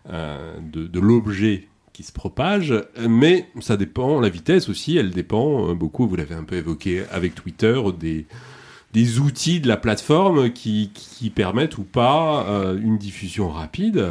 [0.10, 2.74] euh, de, l'objet qui se propage,
[3.08, 7.04] mais ça dépend, la vitesse aussi, elle dépend euh, beaucoup, vous l'avez un peu évoqué
[7.12, 8.26] avec Twitter, des,
[8.94, 10.92] des outils de la plateforme qui,
[11.34, 14.10] permettent ou pas euh, une diffusion rapide.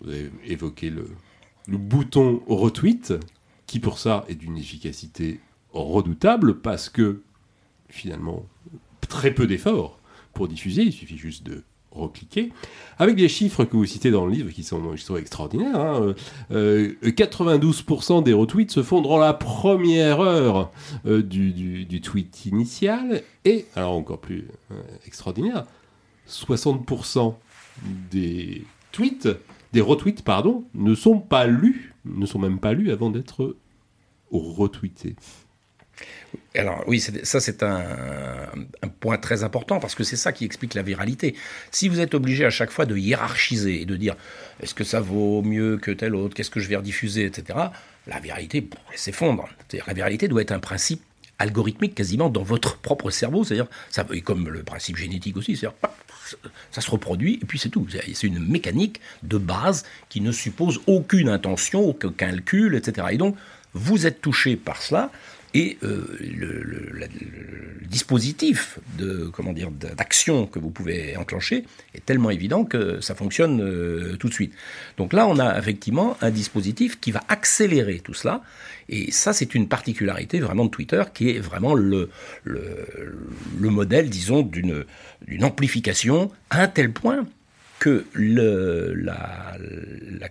[0.00, 1.08] Vous avez évoqué le,
[1.68, 3.14] le bouton retweet,
[3.66, 5.40] qui pour ça est d'une efficacité
[5.72, 7.22] redoutable parce que
[7.88, 8.46] finalement
[9.08, 9.98] très peu d'efforts
[10.32, 11.62] pour diffuser, il suffit juste de
[11.96, 12.52] recliquer,
[12.98, 16.00] avec des chiffres que vous citez dans le livre qui sont, extraordinaires.
[16.50, 18.18] 92% hein.
[18.18, 20.70] euh, des retweets se font dans la première heure
[21.06, 25.64] euh, du, tweet initial, et, alors encore plus euh, extraordinaire,
[26.28, 27.34] 60%
[28.10, 29.28] des tweets,
[29.72, 33.56] des retweets, pardon, ne sont pas lus, ne sont même pas lus avant d'être
[34.30, 35.16] retweetés.
[36.54, 37.86] Alors oui, ça c'est un,
[39.00, 41.34] point très important parce que c'est ça qui explique la viralité.
[41.70, 44.16] Si vous êtes obligé à chaque fois de hiérarchiser et de dire
[44.62, 47.58] est-ce que ça vaut mieux que tel autre, qu'est-ce que je vais rediffuser, etc.,
[48.06, 49.48] la viralité s'effondre.
[49.86, 51.02] La viralité doit être un principe
[51.38, 55.76] algorithmique quasiment dans votre propre cerveau, c'est-à-dire, ça, comme le principe génétique aussi, c'est-à-dire,
[56.70, 57.86] ça se reproduit et puis c'est tout.
[57.90, 63.08] C'est une mécanique de base qui ne suppose aucune intention, aucun calcul, etc.
[63.12, 63.36] Et donc,
[63.74, 65.10] vous êtes touché par cela,
[65.54, 67.08] et euh, le,
[67.86, 73.62] dispositif de comment dire d'action que vous pouvez enclencher est tellement évident que ça fonctionne
[73.62, 74.52] euh, tout de suite.
[74.98, 78.42] Donc là, on a effectivement un dispositif qui va accélérer tout cela.
[78.88, 82.10] Et ça, c'est une particularité vraiment de Twitter qui est vraiment le,
[82.44, 84.84] le modèle, disons, d'une
[85.42, 87.26] amplification à un tel point
[87.78, 89.56] que le, la,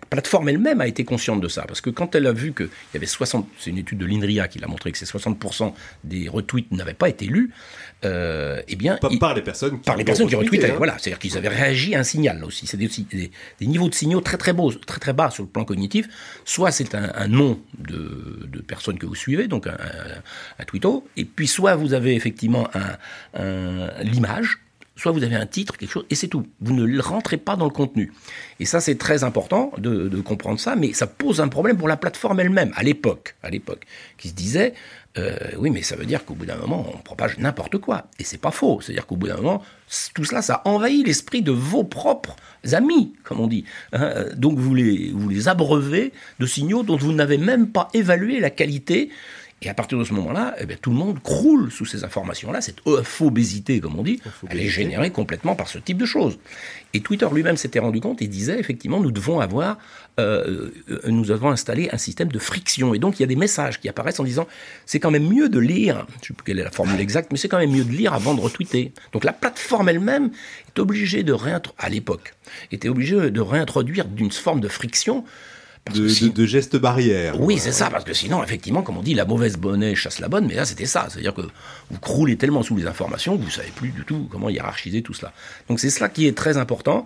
[0.10, 1.63] plateforme elle-même a été consciente de ça.
[1.67, 4.47] Parce que quand elle a vu qu'il y avait 60, c'est une étude de l'INRIA
[4.47, 7.51] qui l'a montré que ces 60% des retweets n'avaient pas été lus,
[8.03, 8.97] euh, eh bien.
[9.19, 10.71] par les personnes qui, par les personnes qui retweetaient.
[10.71, 10.75] Hein.
[10.77, 12.67] Voilà, c'est-à-dire qu'ils avaient réagi à un signal là aussi.
[12.67, 15.65] C'est des, des, niveaux de signaux très très beaux, très très bas sur le plan
[15.65, 16.08] cognitif.
[16.45, 19.77] Soit c'est un, nom de, de, personnes que vous suivez, donc un,
[20.60, 22.67] un, tweeto, et puis soit vous avez effectivement
[23.36, 24.60] un, l'image
[24.95, 26.45] soit vous avez un titre, quelque chose, et c'est tout.
[26.62, 28.13] Vous ne rentrez pas dans le contenu.
[28.60, 31.97] Et ça, c'est très important de, comprendre ça, mais ça pose un problème pour la
[31.97, 33.86] plateforme elle-même, à l'époque, à l'époque,
[34.17, 34.73] qui se disait,
[35.17, 38.08] euh, oui, mais ça veut dire qu'au bout d'un moment, on propage n'importe quoi.
[38.19, 38.81] Et c'est pas faux.
[38.81, 39.62] C'est-à-dire qu'au bout d'un moment,
[40.13, 42.36] tout cela, ça envahit l'esprit de vos propres
[42.73, 43.65] amis, comme on dit.
[43.93, 44.25] Hein.
[44.36, 48.49] donc vous les, vous les abreuvez de signaux dont vous n'avez même pas évalué la
[48.49, 49.10] qualité
[49.61, 52.59] Et à partir de ce moment-là, eh tout le monde croule sous ces informations-là.
[52.59, 52.79] Cette
[53.21, 56.37] obésité, comme on dit, elle est générée complètement par ce type de choses.
[56.93, 59.77] Et Twitter lui-même s'était rendu compte et disait effectivement, nous devons avoir,
[60.19, 60.69] euh,
[61.07, 62.93] nous avons installé un système de friction.
[62.93, 64.45] Et donc il y a des messages qui apparaissent en disant,
[64.85, 67.31] c'est quand même mieux de lire, je ne sais plus quelle est la formule exacte,
[67.31, 68.91] mais c'est quand même mieux de lire avant de retweeter.
[69.13, 70.31] Donc la plateforme elle-même
[70.67, 72.35] est obligée de réintroduire, à l'époque,
[72.71, 75.23] était obligée de réintroduire d'une forme de friction
[75.93, 77.39] de, gestes barrières.
[77.39, 80.28] Oui, c'est ça, parce que sinon, effectivement, comme on dit, la mauvaise bonnet chasse la
[80.28, 81.08] bonne, mais là, c'était ça.
[81.10, 84.28] C'est-à-dire que vous croulez tellement sous les informations que vous ne savez plus du tout
[84.32, 85.32] comment hiérarchiser tout cela.
[85.69, 87.06] Donc c'est cela qui est très important.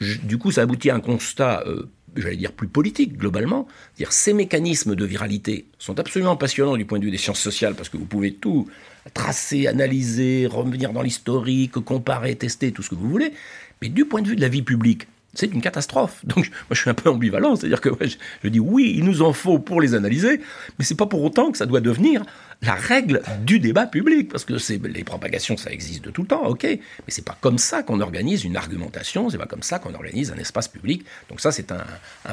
[0.00, 3.68] du coup, ça aboutit à un constat, euh, j'allais dire, plus politique, globalement.
[3.96, 7.74] dire ces mécanismes de viralité sont absolument passionnants du point de vue des sciences sociales,
[7.74, 8.68] parce que vous pouvez tout
[9.14, 13.32] tracer, analyser, revenir dans l'historique, comparer, tester, tout ce que vous voulez.
[13.80, 16.24] Mais du point de vue de la vie publique, c'est une catastrophe.
[16.24, 19.32] Donc, moi, je suis un peu ambivalent, c'est-à-dire que je, dis oui, il nous en
[19.32, 20.40] faut pour les analyser,
[20.78, 22.24] mais c'est pas pour autant que ça doit devenir
[22.62, 26.28] la règle du débat public, parce que c'est les propagations, ça existe de tout le
[26.28, 29.78] temps, ok, mais c'est pas comme ça qu'on organise une argumentation, c'est pas comme ça
[29.78, 31.04] qu'on organise un espace public.
[31.28, 31.84] Donc ça, c'est un,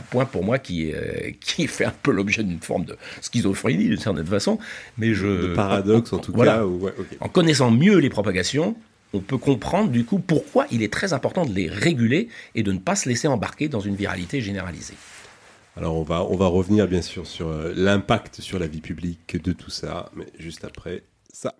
[0.09, 3.99] point pour moi qui, euh, qui fait un peu l'objet d'une forme de schizophrénie d'une
[3.99, 4.59] certaine façon,
[4.97, 6.63] mais je de paradoxe en, tout cas.
[7.19, 8.75] En connaissant mieux les propagations,
[9.13, 12.71] on peut comprendre du coup pourquoi il est très important de les réguler et de
[12.71, 14.95] ne pas se laisser embarquer dans une viralité généralisée.
[15.75, 19.71] Alors on va, revenir bien sûr sur euh, l'impact sur la vie publique de tout
[19.71, 21.55] ça, mais juste après ça.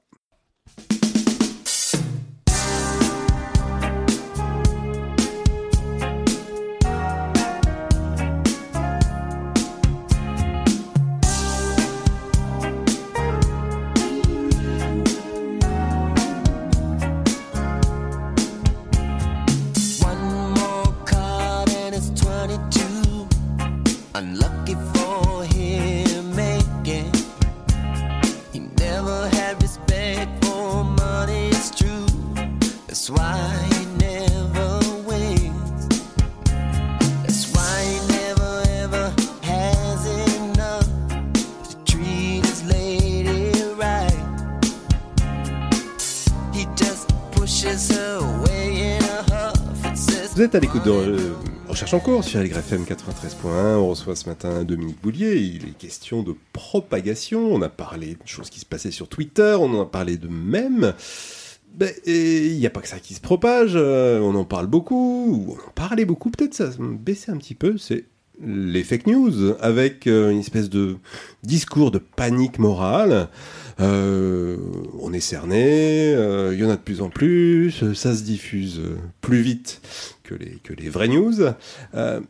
[50.52, 51.32] À l'écoute de
[51.70, 53.78] Recherche en cours sur LGFM 93.1.
[53.78, 55.38] On reçoit ce matin Dominique Boulier.
[55.38, 57.48] Il est question de propagation.
[57.50, 59.56] On a parlé de choses qui se passaient sur Twitter.
[59.58, 60.94] On en a parlé de mèmes.
[61.76, 63.72] Ben, il n'y a pas que ça qui se propage.
[63.76, 65.48] Euh, on en parle beaucoup.
[65.50, 66.30] On en parlait beaucoup.
[66.30, 67.78] Peut-être ça baissé un petit peu.
[67.78, 68.04] C'est
[68.46, 70.98] les fake news avec euh, une espèce de
[71.44, 73.30] discours de panique morale.
[73.80, 74.58] Euh,
[75.00, 76.12] on est cerné,
[76.52, 78.82] il y en a de plus en plus, ça se diffuse
[79.22, 79.82] plus vite
[80.24, 81.36] que les, que les vraies news.
[81.96, 82.22] Euh,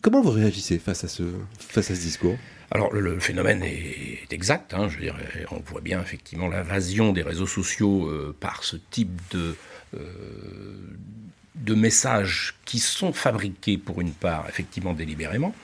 [0.00, 1.22] comment vous réagissez face à ce,
[1.58, 2.36] face à ce discours?
[2.70, 5.16] Alors le, phénomène est, exact, hein, je veux dire,
[5.50, 9.54] on voit bien effectivement l'invasion des réseaux sociaux euh, par ce type de,
[9.94, 10.00] euh,
[11.56, 15.54] de messages qui sont fabriqués pour une part effectivement délibérément,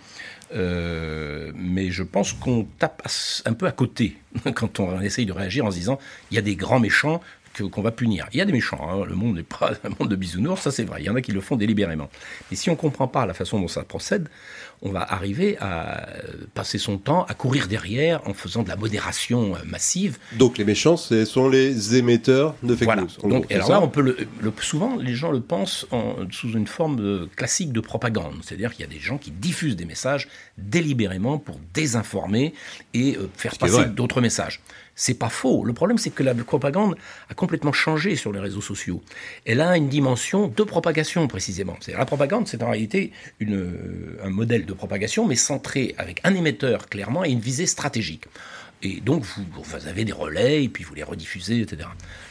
[0.55, 3.07] mais je pense qu'on tape
[3.45, 4.17] un peu à côté
[4.55, 5.99] quand on essaye de réagir en se disant
[6.31, 7.21] il y a des grands méchants,
[7.67, 8.29] qu'on va punir.
[8.33, 9.05] Il y a des méchants, hein.
[9.07, 11.21] le monde n'est pas un monde de bisounours, ça c'est vrai, il y en a
[11.21, 12.09] qui le font délibérément.
[12.51, 14.29] Mais si on ne comprend pas la façon dont ça procède,
[14.83, 16.07] on va arriver à
[16.55, 20.19] passer son temps à courir derrière en faisant de la modération euh, massive.
[20.35, 23.29] Donc les méchants, ce sont les émetteurs de fake news.
[23.29, 25.87] Donc, alors là, on peut le, souvent, les gens le pensent
[26.31, 28.37] sous une forme classique de propagande.
[28.43, 32.55] C'est-à-dire qu'il y a des gens qui diffusent des messages délibérément pour désinformer
[32.95, 34.61] et euh, faire passer d'autres messages.
[34.95, 35.65] C'est pas faux.
[35.65, 36.97] Le problème, c'est que la propagande
[37.31, 39.01] a complètement changé sur les réseaux sociaux.
[39.45, 41.77] Elle a une dimension de propagation, précisément.
[41.81, 46.35] C'est la propagande, c'est en réalité une, un modèle de propagation, mais centré avec un
[46.35, 48.25] émetteur, clairement, et une visée stratégique.
[48.83, 51.89] Et donc, vous, vous, avez des relais, puis vous les rediffusez, etc.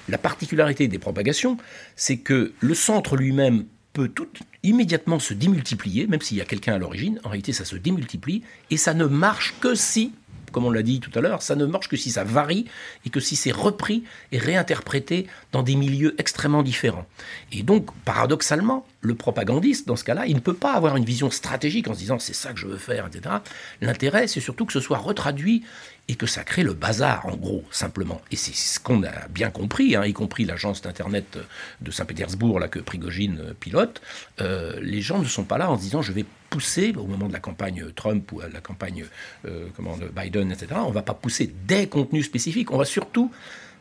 [0.08, 1.58] La particularité des propagations,
[1.97, 4.30] c'est que le centre lui-même peut tout
[4.63, 7.19] immédiatement se démultiplier, même s'il y a quelqu'un à l'origine.
[7.23, 10.13] En réalité, ça se démultiplie, et ça ne marche que si
[10.51, 12.65] comme on l'a dit tout à l'heure, ça ne marche que si ça varie
[13.05, 17.05] et que si c'est repris et réinterprété dans des milieux extrêmement différents.
[17.51, 21.29] Et donc, paradoxalement, le propagandiste, dans ce cas-là, il ne peut pas avoir une vision
[21.31, 23.36] stratégique en se disant c'est ça que je veux faire, etc.
[23.81, 25.63] L'intérêt, c'est surtout que ce soit retraduit
[26.10, 28.22] et que ça crée le bazar, en gros, simplement.
[28.32, 31.38] Et c'est ce qu'on a bien compris, hein, y compris l'agence d'Internet
[31.82, 34.02] de Saint-Pétersbourg, là, que Prigogine euh, pilote.
[34.39, 37.28] Euh, les gens ne sont pas là en se disant je vais pousser, au moment
[37.28, 39.06] de la campagne Trump ou à la campagne
[39.46, 39.67] euh,
[40.15, 43.32] Biden, etc., on ne va pas pousser des contenus spécifiques, on va surtout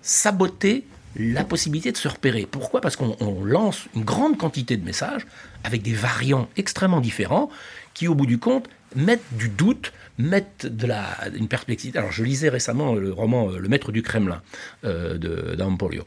[0.03, 0.85] saboter
[1.19, 2.47] la possibilité de se repérer.
[2.51, 2.81] Pourquoi?
[2.81, 5.27] Parce qu'on lance une grande quantité de messages
[5.65, 7.49] avec des variants extrêmement différents
[7.95, 11.96] qui, au bout du compte, mettent du doute mettent de la, une perspective.
[11.96, 14.42] Alors, je lisais récemment le roman Le Maître du Kremlin
[14.85, 16.05] euh, d'Ampolio,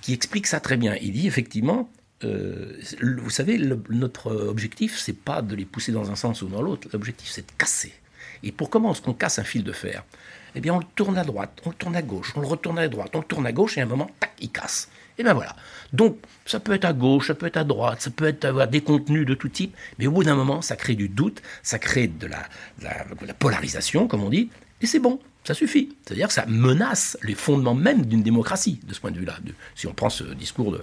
[0.00, 0.96] qui explique ça très bien.
[1.00, 1.90] Il dit effectivement,
[2.24, 3.58] euh, vous savez,
[3.90, 6.88] notre objectif, c'est pas de les pousser dans un sens ou dans l'autre.
[6.92, 7.92] L'objectif, c'est de casser.
[8.42, 10.04] Et pour comment est-ce qu'on casse un fil de fer?
[10.54, 12.78] Eh bien, on le tourne à droite, on le tourne à gauche, on le retourne
[12.78, 14.88] à droite, on le tourne à gauche, et à un moment, tac, il casse.
[15.18, 15.54] Et bien voilà.
[15.92, 18.68] Donc, ça peut être à gauche, ça peut être à droite, ça peut être avoir
[18.68, 21.78] des contenus de tout type, mais au bout d'un moment, ça crée du doute, ça
[21.78, 22.42] crée de la,
[22.82, 24.50] la polarisation, comme on dit,
[24.80, 25.94] et c'est bon, ça suffit.
[26.04, 29.36] C'est-à-dire que ça menace les fondements même d'une démocratie, de ce point de vue-là,
[29.74, 30.80] si on prend ce discours de,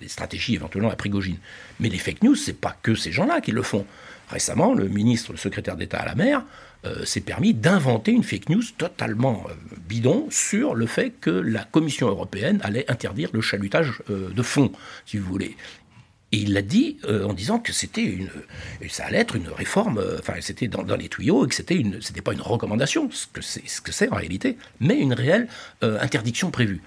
[0.00, 1.36] des stratégies éventuellement à Prigogine.
[1.80, 3.84] Mais les fake news, c'est pas que ces gens-là qui le font.
[4.28, 6.42] Récemment, le ministre, le secrétaire d'État à la mer,
[6.86, 9.52] euh, s'est permis d'inventer une fake news totalement euh,
[9.86, 14.72] bidon sur le fait que la Commission européenne allait interdire le chalutage euh, de fonds,
[15.04, 15.58] si vous voulez.
[16.32, 18.30] Et il l'a dit en disant que c'était une,
[18.88, 22.20] ça allait être une réforme, enfin c'était dans, les tuyaux et que c'était une, c'était
[22.20, 25.48] pas une recommandation, ce que c'est, ce que c'est en réalité, mais une réelle
[25.80, 26.82] interdiction prévue.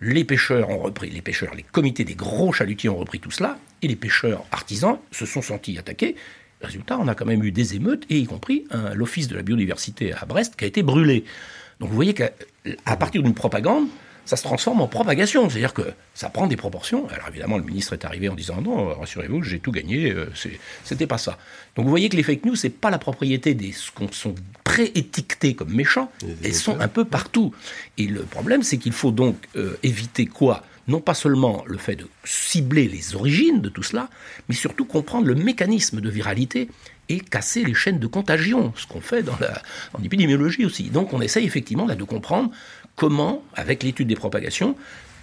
[0.00, 3.58] Les pêcheurs ont repris, les pêcheurs, les comités des gros chalutiers ont repris tout cela,
[3.82, 6.14] et les pêcheurs artisans se sont sentis attaqués,
[6.62, 8.64] Résultat, on a quand même eu des émeutes, et y compris
[8.94, 11.24] l'Office de la biodiversité à Brest qui a été brûlé.
[11.80, 12.30] Donc vous voyez qu'à
[12.98, 13.88] partir d'une propagande,
[14.26, 15.48] ça se transforme en propagation.
[15.48, 15.82] C'est-à-dire que
[16.14, 17.08] ça prend des proportions.
[17.10, 20.30] Alors évidemment, le ministre est arrivé en disant non, rassurez-vous, j'ai tout gagné, euh,
[20.84, 21.38] c'était pas ça.
[21.76, 24.34] Donc vous voyez que les fake news, c'est pas la propriété des ce qu'on sont
[24.64, 26.10] pré-étiquetés comme méchants,
[26.42, 27.54] elles sont un peu partout.
[27.98, 30.64] Et le problème, c'est qu'il faut donc euh, éviter quoi?
[30.88, 34.08] Non pas seulement le fait de cibler les origines de tout cela,
[34.48, 36.68] mais surtout comprendre le mécanisme de viralité
[37.08, 39.36] et casser les chaînes de contagion, ce qu'on fait dans
[40.00, 40.84] l'épidémiologie aussi.
[40.84, 42.50] Donc on essaye effectivement de comprendre
[42.96, 44.76] comment, avec l'étude des propagations,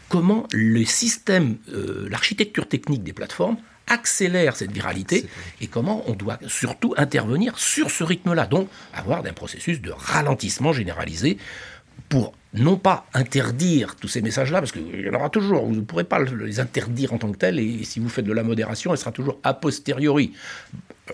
[0.10, 5.26] comment le système, euh, l'architecture technique des plateformes accélère cette viralité
[5.60, 10.72] et comment on doit surtout intervenir sur ce rythme-là, donc avoir un processus de ralentissement
[10.72, 11.38] généralisé
[12.08, 15.82] pour non pas interdire tous ces messages-là, parce qu'il y en aura toujours, vous ne
[15.82, 18.92] pourrez pas les interdire en tant que tels, et si vous faites de la modération,
[18.92, 20.34] elle sera toujours a posteriori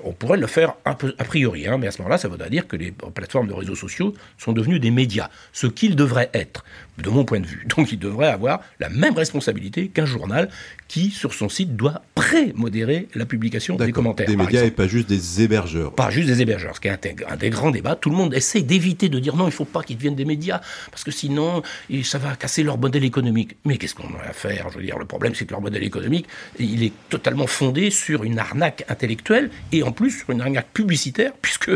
[0.03, 2.49] on pourrait le faire un peu a priori, hein, mais à ce moment-là, ça voudrait
[2.49, 6.63] dire que les plateformes de réseaux sociaux sont devenues des médias, ce qu'ils devraient être,
[6.99, 7.65] de mon point de vue.
[7.75, 10.49] Donc ils devraient avoir la même responsabilité qu'un journal
[10.87, 14.27] qui, sur son site, doit pré-modérer la publication des commentaires.
[14.27, 15.93] Des médias et pas juste des hébergeurs.
[15.93, 17.95] Pas juste des hébergeurs, ce qui est un, des grands débats.
[17.95, 20.25] Tout le monde essaie d'éviter de dire non, il ne faut pas qu'ils deviennent des
[20.25, 21.61] médias, parce que sinon,
[22.03, 23.55] ça va casser leur modèle économique.
[23.65, 24.69] Mais qu'est-ce qu'on a à faire?
[24.71, 26.27] Je veux dire, le problème, c'est que leur modèle économique,
[26.59, 30.71] il est totalement fondé sur une arnaque intellectuelle et et en plus sur une arnaque
[30.73, 31.71] publicitaire, puisque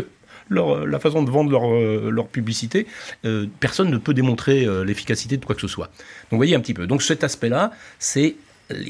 [0.48, 2.86] leur, la façon de vendre leur, euh, leur publicité,
[3.24, 5.86] euh, personne ne peut démontrer euh, l'efficacité de quoi que ce soit.
[5.86, 6.86] Donc vous voyez un petit peu.
[6.86, 8.36] Donc cet aspect-là, c'est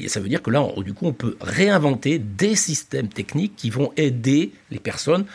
[0.07, 3.91] ça veut dire que là, du coup, on peut réinventer des systèmes techniques qui vont
[3.97, 5.25] aider les personnes,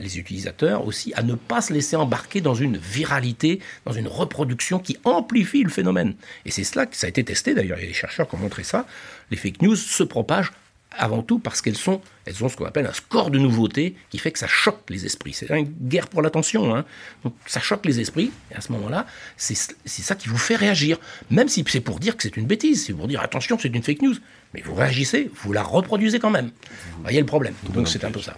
[0.00, 4.78] les utilisateurs aussi, à ne pas se laisser embarquer dans une viralité, dans une reproduction
[4.78, 6.14] qui amplifie le phénomène.
[6.44, 8.36] Et c'est cela que ça a été testé, d'ailleurs, il y a des chercheurs qui
[8.36, 8.86] ont montré ça.
[9.32, 10.52] Les fake news se propagent
[10.96, 14.18] avant tout parce qu'elles sont, elles ont ce qu'on appelle un score de nouveauté qui
[14.18, 15.32] fait que ça choque les esprits.
[15.32, 16.74] C'est une guerre pour l'attention.
[16.74, 16.84] Hein.
[17.24, 20.98] Donc ça choque les esprits, et à ce moment-là, c'est ça qui vous fait réagir.
[21.30, 23.82] Même si c'est pour dire que c'est une bêtise, c'est pour dire attention, c'est une
[23.82, 24.16] fake news.
[24.54, 26.50] Mais vous réagissez, vous la reproduisez quand même.
[26.96, 27.54] Vous voyez le problème.
[27.72, 28.36] Donc c'est un peu ça.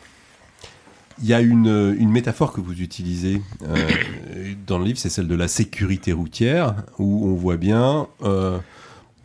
[1.22, 3.90] Il y a une, une, métaphore que vous utilisez euh,
[4.66, 8.58] dans le livre, c'est celle de la sécurité routière, où on voit bien euh,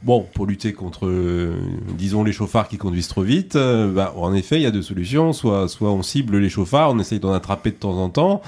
[0.03, 1.55] Bon, pour lutter contre, euh,
[1.97, 4.83] disons, les chauffards qui conduisent trop vite, euh, bah, en effet, il y a deux
[4.83, 5.33] solutions.
[5.33, 8.41] Soit, soit on cible les chauffards, on essaye d'en attraper de temps en temps,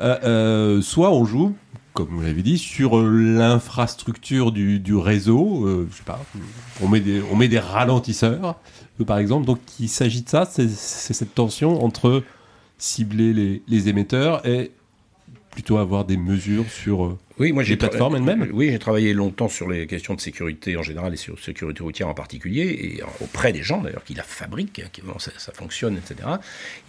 [0.00, 1.54] euh, soit on joue,
[1.92, 5.86] comme vous l'avez dit, sur l'infrastructure du, réseau.
[5.88, 6.20] je sais pas,
[6.82, 8.56] on met des, on met des ralentisseurs,
[9.06, 9.46] par exemple.
[9.46, 12.24] Donc, il s'agit de ça, c'est cette tension entre
[12.78, 14.72] cibler les émetteurs et
[15.56, 18.50] plutôt avoir des mesures sur euh, oui, moi, les plateformes elles-mêmes?
[18.52, 22.08] Oui, j'ai travaillé longtemps sur les questions de sécurité en général et sur sécurité routière
[22.08, 26.28] en particulier, et auprès des gens d'ailleurs qui la fabriquent, qui, ça, ça, fonctionne, etc.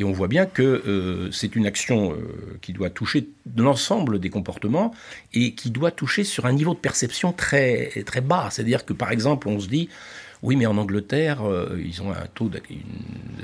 [0.01, 4.29] Et on voit bien que euh, c'est une action euh, qui doit toucher l'ensemble des
[4.29, 4.93] comportements
[5.33, 8.49] et qui doit toucher sur un niveau de perception très, très bas.
[8.51, 9.87] C'est-à-dire que par exemple, on se dit
[10.43, 11.39] oui, mais en Angleterre,
[11.79, 12.51] ils ont un taux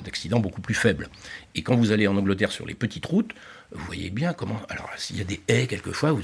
[0.04, 1.10] d'accident beaucoup plus faible.
[1.56, 3.34] Et quand vous allez en Angleterre sur les petites routes,
[3.74, 4.60] vous voyez bien comment.
[4.70, 6.22] Alors, s'il y a des haies, quelquefois, vous,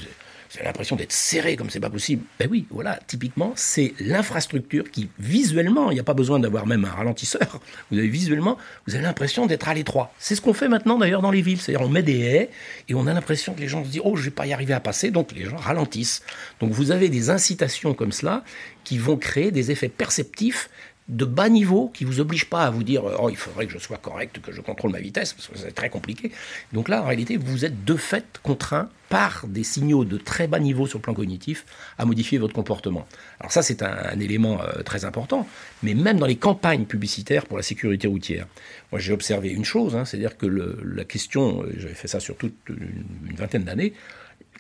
[0.55, 2.23] avez l'impression d'être serré comme c'est pas possible.
[2.39, 6.85] Ben oui, voilà, typiquement, c'est l'infrastructure qui, visuellement, il n'y a pas besoin d'avoir même
[6.85, 7.59] un ralentisseur.
[7.91, 8.57] Vous avez visuellement,
[8.88, 10.13] vous avez l'impression d'être à l'étroit.
[10.19, 11.59] C'est ce qu'on fait maintenant d'ailleurs dans les villes.
[11.59, 12.49] C'est-à-dire, on met des haies
[12.88, 14.73] et on a l'impression que les gens se disent Oh, je vais pas y arriver
[14.73, 16.23] à passer, donc les gens ralentissent.
[16.59, 18.43] Donc, vous avez des incitations comme cela
[18.83, 20.69] qui vont créer des effets perceptifs
[21.10, 23.80] de bas niveau qui vous oblige pas à vous dire oh il faudrait que je
[23.80, 26.32] sois correct, que je contrôle ma vitesse parce que c'est très compliqué.
[26.72, 30.60] Donc là en réalité vous êtes de fait contraint par des signaux de très bas
[30.60, 31.65] niveau sur le plan cognitif
[31.98, 33.08] à modifier votre comportement.
[33.39, 35.48] Alors ça c'est un, élément euh, très important,
[35.82, 38.45] mais même dans les campagnes publicitaires pour la sécurité routière,
[38.91, 42.38] moi j'ai observé une chose, hein, c'est-à-dire que la question, euh, j'avais fait ça sur
[42.38, 43.93] toute une, vingtaine d'années,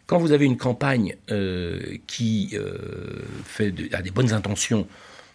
[0.07, 2.55] quand vous avez une campagne euh, qui
[3.45, 4.87] fait a des bonnes intentions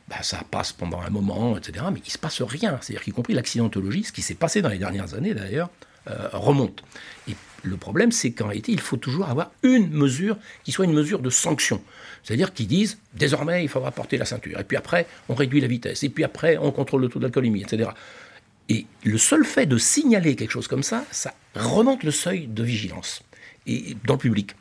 [0.09, 1.85] bah, ça passe pendant un moment, etc.
[1.93, 2.79] Mais il ne se passe rien.
[2.81, 5.71] C'est-à-dire qu'y compris l'accidentologie, ce qui s'est passé dans les dernières années d'ailleurs,
[6.11, 6.83] euh, remonte.
[7.29, 10.93] Et le problème, c'est qu'en réalité, il faut toujours avoir une mesure qui soit une
[10.93, 11.83] mesure de sanction.
[12.23, 14.61] C'est-à-dire qu'ils disent, désormais, il faudra porter la ceinture.
[14.61, 16.03] Et puis après, on réduit la vitesse.
[16.03, 17.91] Et puis après, on contrôle le taux d'alcoolémie, etc.
[18.69, 22.63] Et le seul fait de signaler quelque chose comme ça, ça remonte le seuil de
[22.63, 23.23] vigilance
[23.67, 24.55] et dans le public.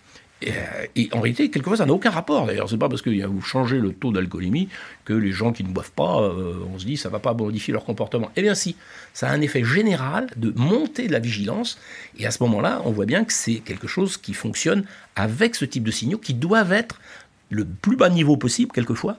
[0.47, 2.45] Euh, et, en réalité, quelquefois, ça n'a aucun rapport.
[2.45, 4.69] D'ailleurs, c'est pas parce que vous changez le taux d'alcoolémie
[5.05, 7.73] que les gens qui ne boivent pas, euh, on se dit, ça va pas modifier
[7.73, 8.31] leur comportement.
[8.35, 8.75] Eh bien, si,
[9.13, 11.77] ça a un effet général de monter de la vigilance.
[12.17, 14.85] Et à ce moment-là, on voit bien que c'est quelque chose qui fonctionne
[15.15, 16.99] avec ce type de signaux qui doivent être
[17.49, 19.17] le plus bas niveau possible, quelquefois,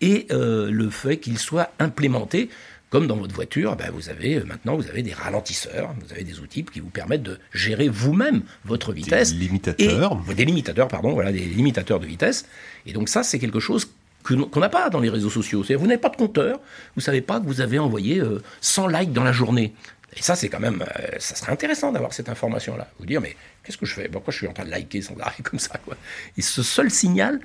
[0.00, 2.50] et euh, le fait qu'ils soient implémentés
[2.90, 6.24] comme dans votre voiture, ben vous avez euh, maintenant vous avez des ralentisseurs, vous avez
[6.24, 9.32] des outils qui vous permettent de gérer vous-même votre vitesse.
[9.32, 10.16] Des limitateurs.
[10.34, 12.46] des limitateurs, pardon, voilà, des limitateurs de vitesse.
[12.86, 13.90] Et donc ça, c'est quelque chose
[14.22, 15.62] qu'on n'a pas dans les réseaux sociaux.
[15.62, 16.60] Vous n'avez pas de compteur,
[16.94, 18.22] vous savez pas que vous avez envoyé
[18.60, 19.72] 100 euh, likes dans la journée.
[20.16, 22.88] Et ça, c'est quand même, euh, ça serait intéressant d'avoir cette information-là.
[22.98, 24.08] Vous dire, mais qu'est-ce que je fais?
[24.08, 25.96] Pourquoi je suis en train de liker sans arrêt comme ça quoi?
[26.36, 27.40] Et ce seul signal,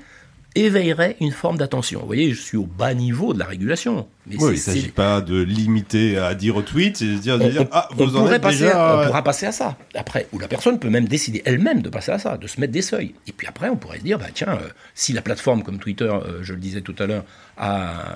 [0.55, 2.01] éveillerait une forme d'attention.
[2.01, 4.07] Vous voyez, je suis au bas niveau de la régulation.
[4.27, 7.39] Mais oui, il ne s'agit pas de limiter à 10 retweets et de dire,
[7.71, 9.01] ah, vous en êtes déjà...
[9.01, 9.77] On pourra passer à ça.
[9.95, 12.73] Après, ou la personne peut même décider elle-même de passer à ça, de se mettre
[12.73, 13.15] des seuils.
[13.27, 16.09] Et puis après, on pourrait se dire, bah, tiens, euh, si la plateforme comme Twitter,
[16.11, 17.23] euh, je le disais tout à l'heure,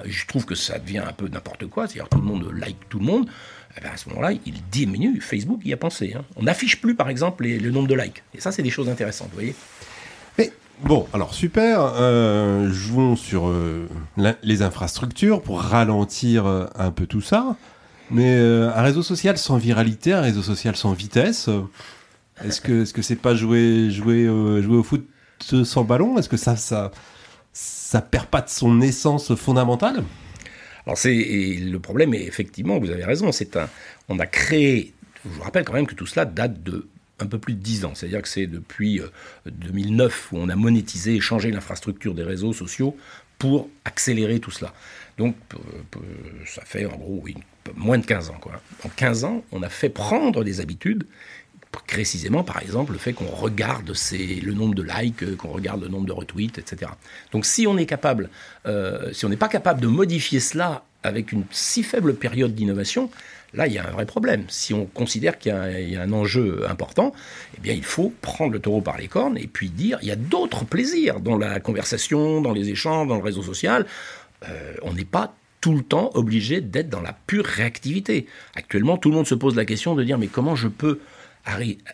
[0.06, 3.00] je trouve que ça devient un peu n'importe quoi, c'est-à-dire tout le monde like tout
[3.00, 3.30] le monde,
[3.78, 5.20] eh ben, à ce moment-là, il diminue.
[5.20, 6.14] Facebook y a pensé.
[6.16, 6.24] Hein.
[6.38, 8.24] On n'affiche plus, par exemple, le nombre de likes.
[8.34, 9.56] Et ça, c'est des choses intéressantes, vous voyez.
[10.84, 11.94] Bon, alors super.
[11.96, 13.88] Euh, jouons sur euh,
[14.44, 17.56] les infrastructures pour ralentir euh, un peu tout ça.
[18.12, 21.50] Mais un réseau social sans viralité, un réseau social sans vitesse,
[22.44, 24.26] est-ce que est-ce que c'est pas jouer jouer
[24.62, 25.10] jouer au foot
[25.40, 26.20] sans ballon?
[26.20, 26.92] Est-ce que ça ça
[27.52, 30.04] ça perd pas de son essence fondamentale?
[30.86, 31.16] Alors c'est
[31.60, 33.68] le problème est effectivement, vous avez raison, c'est un
[34.08, 34.94] on a créé
[35.26, 36.88] je vous rappelle quand même que tout cela date de
[37.20, 37.96] un peu plus de 10 ans.
[37.96, 39.02] C'est-à-dire que c'est depuis
[39.46, 42.98] 2009 euh, où on a monétisé et changé l'infrastructure des réseaux sociaux
[43.38, 44.74] pour accélérer tout cela.
[45.18, 45.98] Donc euh,
[46.46, 47.24] ça fait en gros
[47.76, 48.40] moins de 15 ans.
[48.84, 51.06] En 15 ans, on a fait prendre des habitudes,
[51.88, 55.88] précisément par exemple le fait qu'on regarde le nombre de likes, euh, qu'on regarde le
[55.88, 56.92] nombre de retweets, etc.
[57.32, 63.10] Donc si on n'est pas capable de modifier cela avec une si faible période d'innovation,
[63.56, 64.44] Là, il y a un vrai problème.
[64.50, 65.52] Si on considère qu'il
[65.90, 67.14] y, a un enjeu important,
[67.58, 70.12] eh bien, il faut prendre le taureau par les cornes et puis dire il y
[70.12, 73.86] a d'autres plaisirs dans la conversation, dans les échanges, dans le réseau social.
[74.50, 78.28] Euh, on n'est pas tout le temps obligé d'être dans la pure réactivité.
[78.56, 81.00] Actuellement, tout le monde se pose la question de dire mais comment je peux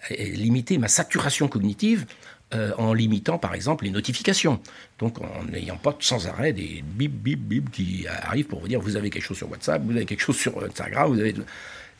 [0.10, 2.06] limiter ma saturation cognitive
[2.54, 4.60] euh, en limitant par exemple les notifications.
[5.00, 8.80] Donc en n'ayant pas sans arrêt des bip bip bip qui arrivent pour vous dire
[8.80, 11.34] vous avez quelque chose sur WhatsApp, vous avez quelque chose sur Instagram, vous avez...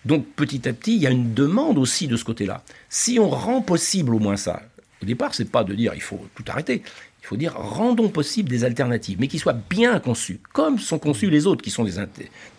[0.04, 2.64] Donc petit à petit, il y a une demande aussi de ce côté-là.
[2.90, 4.64] Si on rend possible au moins ça,
[5.02, 6.84] au départ, c'est pas de dire il faut tout arrêter.
[7.24, 11.30] Il faut dire rendons possible des alternatives, mais qui soient bien conçues, comme sont conçus
[11.30, 11.94] les autres, qui sont des,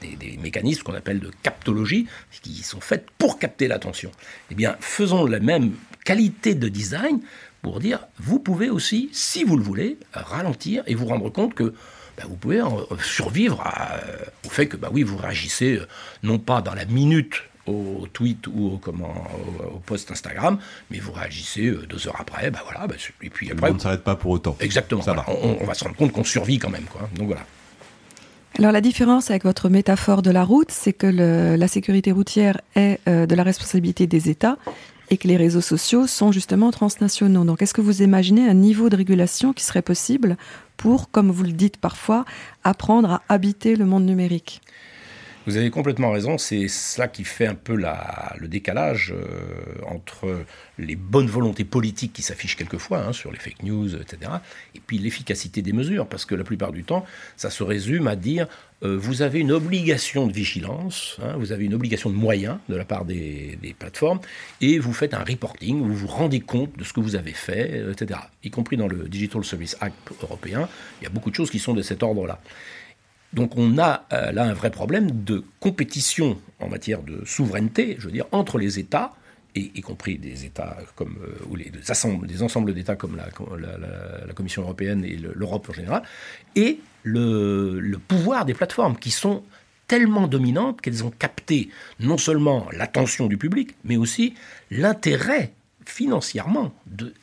[0.01, 2.07] des, des mécanismes qu'on appelle de captologie,
[2.43, 4.13] qui sont faits pour capter l'attention.
[4.53, 5.73] Eh bien, faisons la même
[6.05, 7.21] qualité de design
[7.63, 11.75] pour dire, vous pouvez aussi, si vous le voulez, ralentir et vous rendre compte que
[12.17, 12.61] bah, vous pouvez
[13.01, 13.65] survivre
[14.45, 15.87] au fait que, bah oui, vous réagissez euh,
[16.23, 19.15] non pas dans la minute au tweet ou au, comment,
[19.73, 20.59] au, post Instagram,
[20.91, 22.87] mais vous réagissez euh, deux heures après, bah voilà,
[23.23, 23.71] et puis après...
[23.71, 24.57] On ne s'arrête pas pour autant.
[24.61, 25.25] Exactement, Ça va.
[25.29, 27.09] On, va se rendre compte qu'on survit quand même, quoi.
[27.15, 27.47] Donc voilà.
[28.59, 33.01] Alors la différence avec votre métaphore de la route, c'est que la sécurité routière est
[33.09, 34.59] euh, de la responsabilité des États
[35.13, 37.45] et que les réseaux sociaux sont justement transnationaux.
[37.45, 40.39] Donc est-ce que vous imaginez un niveau de régulation qui serait possible
[40.79, 42.25] pour, comme vous le dites parfois,
[42.65, 44.63] apprendre à habiter le monde numérique?
[45.47, 50.45] Vous avez complètement raison, c'est ça qui fait un peu le décalage euh, entre
[50.79, 54.33] les bonnes volontés politiques qui s'affichent quelquefois hein, sur les fake news, etc.,
[54.75, 57.05] et puis l'efficacité des mesures, parce que la plupart du temps,
[57.37, 58.47] ça se résume à dire
[58.85, 62.77] euh, vous avez une obligation de vigilance, hein, vous avez une obligation de moyens de
[62.77, 64.21] la part des, plateformes,
[64.61, 67.83] et vous faites un reporting, vous vous rendez compte de ce que vous avez fait,
[67.91, 68.21] etc.
[68.45, 70.69] Y compris dans le Digital Service Act européen,
[71.01, 72.41] il y a beaucoup de choses qui sont de cet ordre-là.
[73.33, 78.07] Donc on a euh, là un vrai problème de compétition en matière de souveraineté, je
[78.07, 79.13] veux dire, entre les États,
[79.55, 85.05] et, y compris des États comme euh, ou des, ensembles d'États comme la, Commission européenne
[85.05, 86.03] et l'Europe en général,
[86.57, 89.43] et le, pouvoir des plateformes qui sont
[89.89, 91.69] tellement dominantes qu'elles ont capté
[92.01, 94.35] non seulement l'attention du public, mais aussi
[94.71, 95.53] l'intérêt
[95.87, 96.73] financièrement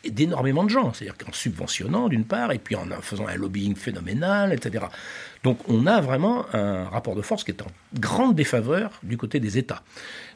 [0.04, 4.54] d'énormément de, gens, c'est-à-dire qu'en subventionnant d'une part, et puis en faisant un lobbying phénoménal,
[4.54, 4.86] etc.
[5.44, 9.40] Donc on a vraiment un rapport de force qui est en grande défaveur du côté
[9.40, 9.84] des États.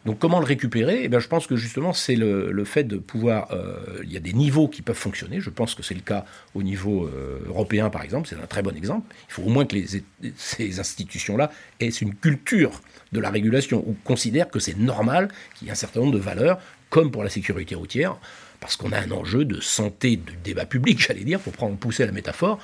[0.06, 1.02] Donc comment le récupérer?
[1.04, 3.52] Eh bien, Je pense que justement c'est le, fait de pouvoir...
[3.52, 6.26] Euh, il y a des niveaux qui peuvent fonctionner, je pense que c'est le cas
[6.56, 9.14] au niveau euh, européen par exemple, c'est un très bon exemple.
[9.30, 9.76] Il faut au moins que
[10.36, 15.70] ces institutions-là aient une culture de la régulation, ou considèrent que c'est normal qu'il y
[15.70, 16.60] ait un certain nombre de valeurs
[16.94, 18.18] comme pour la sécurité routière,
[18.60, 22.06] parce qu'on a un enjeu de santé du débat public, j'allais dire, pour prendre, pousser
[22.06, 22.60] la métaphore,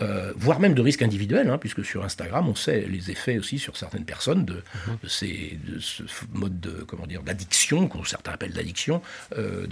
[0.00, 3.58] euh, voire même de risque individuel, hein, puisque sur Instagram, on sait les effets aussi
[3.58, 4.96] sur certaines personnes de, mhm.
[5.06, 9.02] ces, de ce mode de, comment dire, d'addiction, que certains appellent d'addiction,
[9.36, 9.66] euh,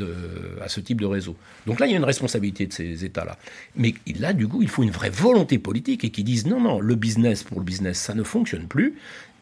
[0.63, 1.35] à ce type de réseau.
[1.67, 3.39] Donc là, il y a une responsabilité de ces États-là.
[3.77, 6.81] Mais là, du coup, il faut une vraie volonté politique et qui disent non, non,
[6.81, 8.95] le business pour le business, ça ne fonctionne plus.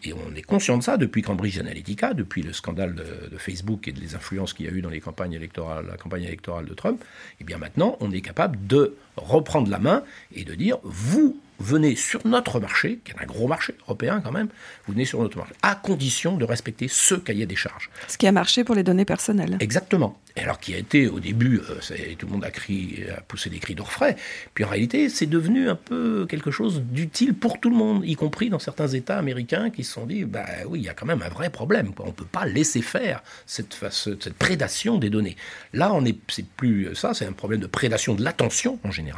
[0.03, 3.93] Et on est conscient de ça depuis Cambridge Analytica, depuis le scandale de, Facebook et
[3.93, 7.03] des influences qu'il y a eu dans les campagnes électorales, la campagne électorale de Trump.
[7.41, 10.03] Et bien maintenant, on est capable de reprendre la main
[10.35, 14.33] et de dire vous venez sur notre marché, qui est un gros marché européen quand
[14.33, 14.49] même,
[14.87, 17.91] vous venez sur notre marché, à condition de respecter ce cahier des charges.
[18.09, 19.59] Ce qui a marché pour les données personnelles.
[19.61, 20.19] Exactement.
[20.37, 23.51] Et alors qui a été au début, euh, tout le monde a, crié, a poussé
[23.51, 24.17] des cris d'orfraie,
[24.55, 28.15] puis en réalité c'est devenu un peu quelque chose d'utile pour tout le monde, y
[28.15, 31.07] compris dans certains États américains qui se sont dit, bah oui, il y a quand
[31.07, 35.37] même un vrai problème, on ne peut pas laisser faire cette, cette prédation des données.
[35.75, 39.10] Là, on est, c'est plus ça, c'est un problème de prédation de l'attention en général,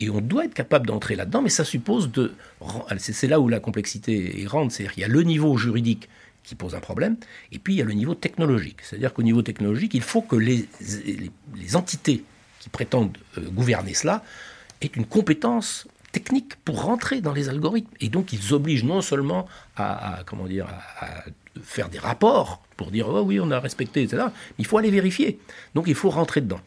[0.00, 2.32] et on doit être capable d'entrer là-dedans, mais ça suppose de...
[2.98, 6.08] C'est là où la complexité est grande, c'est-à-dire qu'il y a le niveau juridique
[6.44, 7.16] qui pose un problème,
[7.52, 8.78] et puis il y a le niveau technologique.
[8.82, 10.66] C'est-à-dire qu'au niveau technologique, il faut que les,
[11.74, 12.24] entités
[12.60, 14.22] qui prétendent euh, gouverner cela
[14.80, 17.92] aient une compétence technique pour rentrer dans les algorithmes.
[18.00, 19.46] Et donc ils obligent non seulement
[19.76, 20.66] à, comment dire,
[21.00, 21.24] à,
[21.62, 24.22] faire des rapports pour dire oh oui on a respecté etc.
[24.26, 25.38] Mais il faut aller vérifier.
[25.74, 26.60] Donc il faut rentrer dedans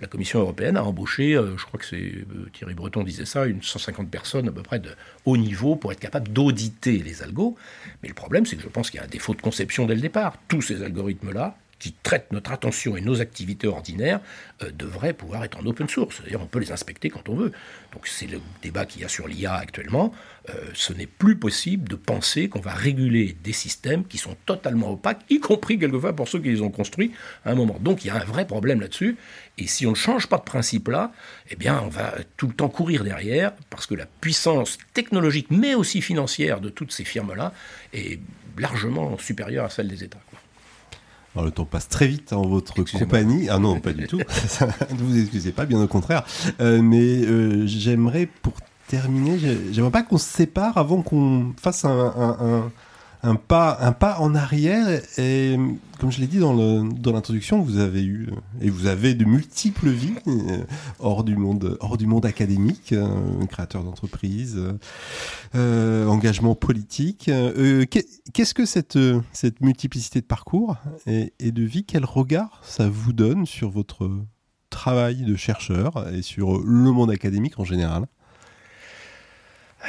[0.00, 3.46] la Commission européenne a embauché, euh, je crois que c'est euh, Thierry Breton disait ça,
[3.46, 4.90] une 150 personnes à peu près de
[5.24, 7.56] haut niveau pour être capable d'auditer les algos.
[8.02, 9.94] Mais le problème, c'est que je pense qu'il y a un défaut de conception dès
[9.94, 10.36] le départ.
[10.48, 14.20] Tous ces algorithmes-là, qui traitent notre attention et nos activités ordinaires
[14.62, 16.16] euh, devraient pouvoir être en open source.
[16.16, 17.52] C'est-à-dire on peut les inspecter quand on veut.
[17.92, 20.12] Donc c'est le débat qu'il y a sur l'IA actuellement.
[20.50, 24.92] Euh, ce n'est plus possible de penser qu'on va réguler des systèmes qui sont totalement
[24.92, 27.12] opaques, y compris quelquefois pour ceux qui les ont construits
[27.44, 27.78] à un moment.
[27.80, 29.16] Donc il y a un vrai problème là-dessus.
[29.56, 31.12] Et si on ne change pas de principe là,
[31.50, 35.74] eh bien on va tout le temps courir derrière parce que la puissance technologique mais
[35.74, 37.52] aussi financière de toutes ces firmes-là
[37.92, 38.20] est
[38.58, 40.18] largement supérieure à celle des États
[41.42, 43.48] le temps passe très vite en votre compagnie.
[43.48, 44.18] Ah non, pas du tout.
[44.90, 46.24] ne vous excusez pas, bien au contraire.
[46.60, 48.54] Euh, mais euh, j'aimerais, pour
[48.88, 49.38] terminer,
[49.72, 52.70] j'aimerais pas qu'on se sépare avant qu'on fasse un un
[53.22, 55.00] un pas en arrière.
[55.18, 55.56] Et
[55.98, 56.52] comme je l'ai dit dans
[57.12, 58.28] l'introduction, vous avez eu
[58.60, 60.64] et vous avez de multiples vies euh,
[61.00, 63.08] hors du monde, hors du monde académique, euh,
[63.46, 64.60] créateur d'entreprise,
[65.54, 67.30] euh, engagement politique.
[68.32, 68.96] Qu'est-ce que cette,
[69.60, 74.10] multiplicité de parcours et, et de vie, quel regard ça vous donne sur votre
[74.70, 78.06] travail de chercheur et sur le monde académique en général?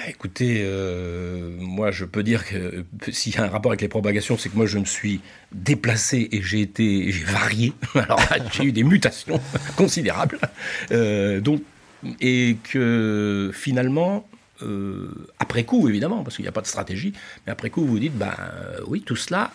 [0.07, 3.87] Écoutez, euh, moi je peux dire que euh, s'il y a un rapport avec les
[3.87, 5.21] propagations, c'est que moi je me suis
[5.51, 7.73] déplacé et j'ai été, j'ai varié.
[7.95, 8.21] Alors
[8.51, 9.41] j'ai eu des mutations
[9.77, 10.39] considérables.
[10.91, 11.61] Euh, donc
[12.21, 14.29] et que finalement,
[15.37, 17.13] après coup évidemment, parce qu'il n'y a pas de stratégie,
[17.45, 18.35] mais après coup vous vous dites, ben
[18.87, 19.51] oui, tout cela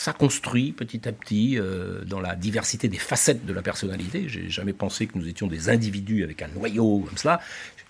[0.00, 1.58] ça construit petit à petit
[2.06, 4.28] dans la diversité des facettes de la personnalité.
[4.28, 7.40] J'ai jamais pensé que nous étions des individus avec un noyau comme cela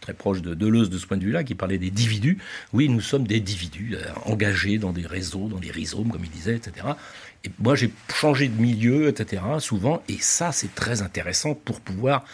[0.01, 2.39] très proche de Deleuze de ce point de vue-là, qui parlait des dividus.
[2.73, 6.31] Oui, nous sommes des dividus euh, engagés dans des réseaux, dans des rhizomes, comme il
[6.31, 6.87] disait, etc.
[7.45, 12.25] Et moi, j'ai changé de milieu, etc., souvent, et ça, c'est très intéressant pour pouvoir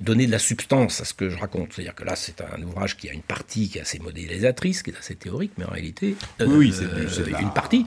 [0.00, 1.72] donner de la substance à ce que je raconte.
[1.72, 4.90] C'est-à-dire que là, c'est un ouvrage qui a une partie qui est assez modélisatrice, qui
[4.90, 7.86] est assez théorique, mais en réalité, oui, euh, c'est une partie.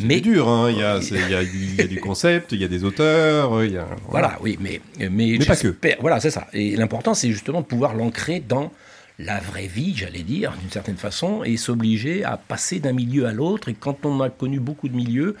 [0.00, 0.70] Mais dur, hein.
[0.70, 3.78] il, y a, il, y a, du concept, il y a des auteurs, il y
[3.78, 4.38] a, voilà.
[4.40, 4.80] oui, mais
[5.10, 5.74] mais, pas que.
[6.00, 6.48] Voilà, c'est ça.
[6.52, 8.72] Et l'important, c'est justement de pouvoir l'ancrer dans
[9.20, 13.32] la vraie vie, j'allais dire, d'une certaine façon, et s'obliger à passer d'un milieu à
[13.32, 13.68] l'autre.
[13.68, 15.36] Et quand on a connu beaucoup de milieux,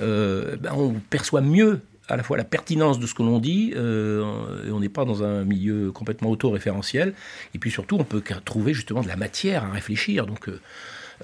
[0.00, 3.72] euh, ben on perçoit mieux à la fois la pertinence de ce que l'on dit,
[3.76, 7.14] euh, et on n'est pas dans un milieu complètement auto-référentiel,
[7.54, 10.26] et puis surtout on peut trouver justement de la matière à réfléchir.
[10.26, 10.60] Donc euh,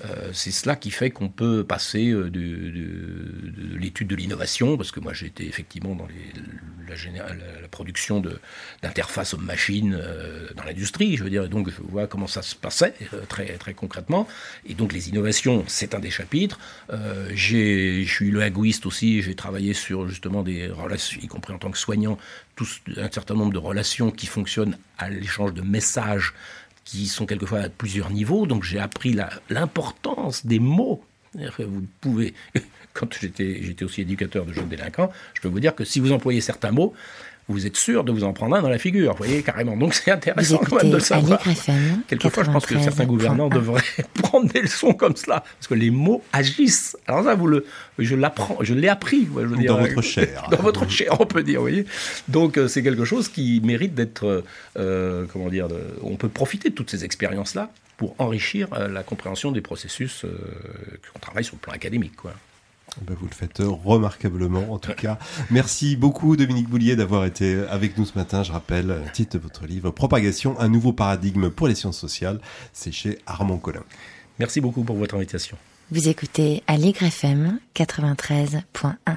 [0.04, 5.00] euh, c'est cela qui fait qu'on peut passer euh, de, l'étude de l'innovation, parce que
[5.00, 8.22] moi été effectivement dans la, production
[8.82, 12.54] d'interfaces homme-machine euh, dans l'industrie, je veux dire, et donc je vois comment ça se
[12.54, 12.94] passait
[13.28, 14.26] très, très concrètement.
[14.66, 16.58] Et donc les innovations, c'est un des chapitres.
[16.90, 21.78] je suis linguiste aussi, j'ai travaillé sur justement des relations, y compris en tant que
[21.78, 22.18] soignant,
[22.96, 26.32] un certain nombre de relations qui fonctionnent à l'échange de messages
[26.88, 28.46] qui sont quelquefois à plusieurs niveaux.
[28.46, 29.14] Donc j'ai appris
[29.50, 31.04] l'importance des mots.
[31.34, 32.32] Vous pouvez,
[32.94, 36.40] quand j'étais aussi éducateur de jeunes délinquants, je peux vous dire que si vous employez
[36.40, 36.94] certains mots,
[37.48, 39.76] vous êtes sûr de vous en prendre un dans la figure, vous voyez, carrément.
[39.76, 41.40] Donc c'est intéressant quand même de le savoir.
[42.06, 43.82] Quelquefois, je pense que certains gouvernants devraient
[44.14, 46.96] prendre des leçons comme cela, parce que les mots agissent.
[47.06, 47.64] Alors ça, vous le,
[47.98, 49.26] je l'apprends, je l'ai appris.
[49.34, 50.48] Je veux dire, dans votre chair.
[50.50, 51.86] Dans votre chair, on peut dire, vous voyez.
[52.28, 54.44] Donc euh, c'est quelque chose qui mérite d'être,
[54.76, 55.68] euh, comment dire,
[56.02, 60.24] on peut profiter de toutes ces expériences-là pour enrichir euh, la compréhension des processus
[61.12, 62.32] qu'on travaille sur le plan académique, quoi.
[63.00, 65.18] Eh ben, vous le faites remarquablement, en tout cas.
[65.50, 68.42] Merci beaucoup, Dominique Boulier, d'avoir été avec nous ce matin.
[68.42, 72.40] Je rappelle le titre de votre livre, Propagation, un nouveau paradigme pour les sciences sociales.
[72.72, 73.84] C'est chez Armand Collin.
[74.38, 75.56] Merci beaucoup pour votre invitation.
[75.90, 79.16] Vous écoutez Allegre FM 93.1.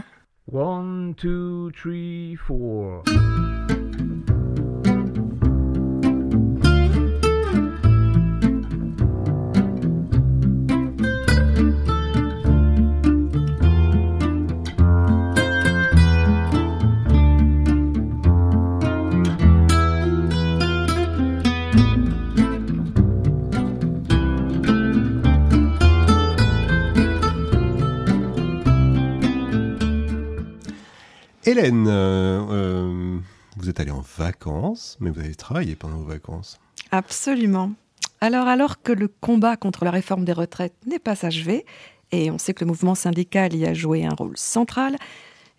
[0.53, 1.71] 1, 2,
[2.38, 3.51] 3, 4.
[31.44, 33.18] Hélène, euh, euh,
[33.58, 36.60] vous êtes allée en vacances, mais vous avez travaillé pendant vos vacances.
[36.92, 37.72] Absolument.
[38.20, 41.66] Alors, alors que le combat contre la réforme des retraites n'est pas achevé,
[42.12, 44.98] et on sait que le mouvement syndical y a joué un rôle central,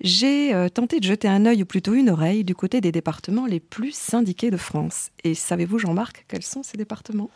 [0.01, 3.47] j'ai euh, tenté de jeter un œil ou plutôt une oreille du côté des départements
[3.47, 5.11] les plus syndiqués de France.
[5.25, 7.31] Et savez-vous, Jean-Marc, quels sont ces départements?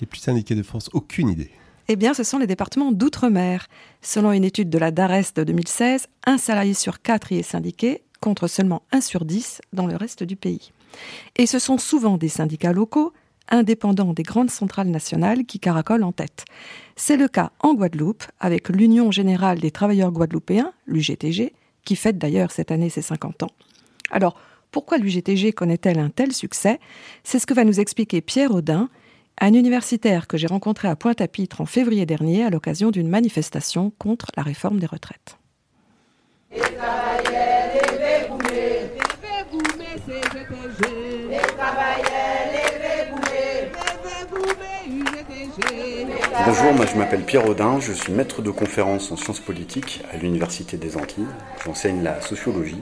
[0.00, 1.50] Les plus syndiqués de France, aucune idée.
[1.88, 3.66] Eh bien, ce sont les départements d'outre-mer.
[4.02, 8.02] Selon une étude de la DARES de 2016, un salarié sur quatre y est syndiqué,
[8.20, 10.72] contre seulement un sur dix dans le reste du pays.
[11.36, 13.12] Et ce sont souvent des syndicats locaux,
[13.48, 16.44] indépendants des grandes centrales nationales, qui caracolent en tête.
[16.96, 21.52] C'est le cas en Guadeloupe, avec l'Union générale des travailleurs guadeloupéens, l'UGTG,
[21.84, 23.50] qui fête d'ailleurs cette année ses 50 ans.
[24.10, 24.36] Alors,
[24.70, 26.78] pourquoi l'UGTG connaît-elle un tel succès?
[27.24, 28.88] C'est ce que va nous expliquer Pierre Audin,
[29.40, 34.26] un universitaire que j'ai rencontré à Pointe-à-Pitre en février dernier à l'occasion d'une manifestation contre
[34.36, 35.38] la réforme des retraites.
[46.46, 50.16] Bonjour, moi je m'appelle Pierre Audin, je suis maître de conférence en sciences politiques à
[50.16, 51.26] l'Université des Antilles.
[51.64, 52.80] J'enseigne la sociologie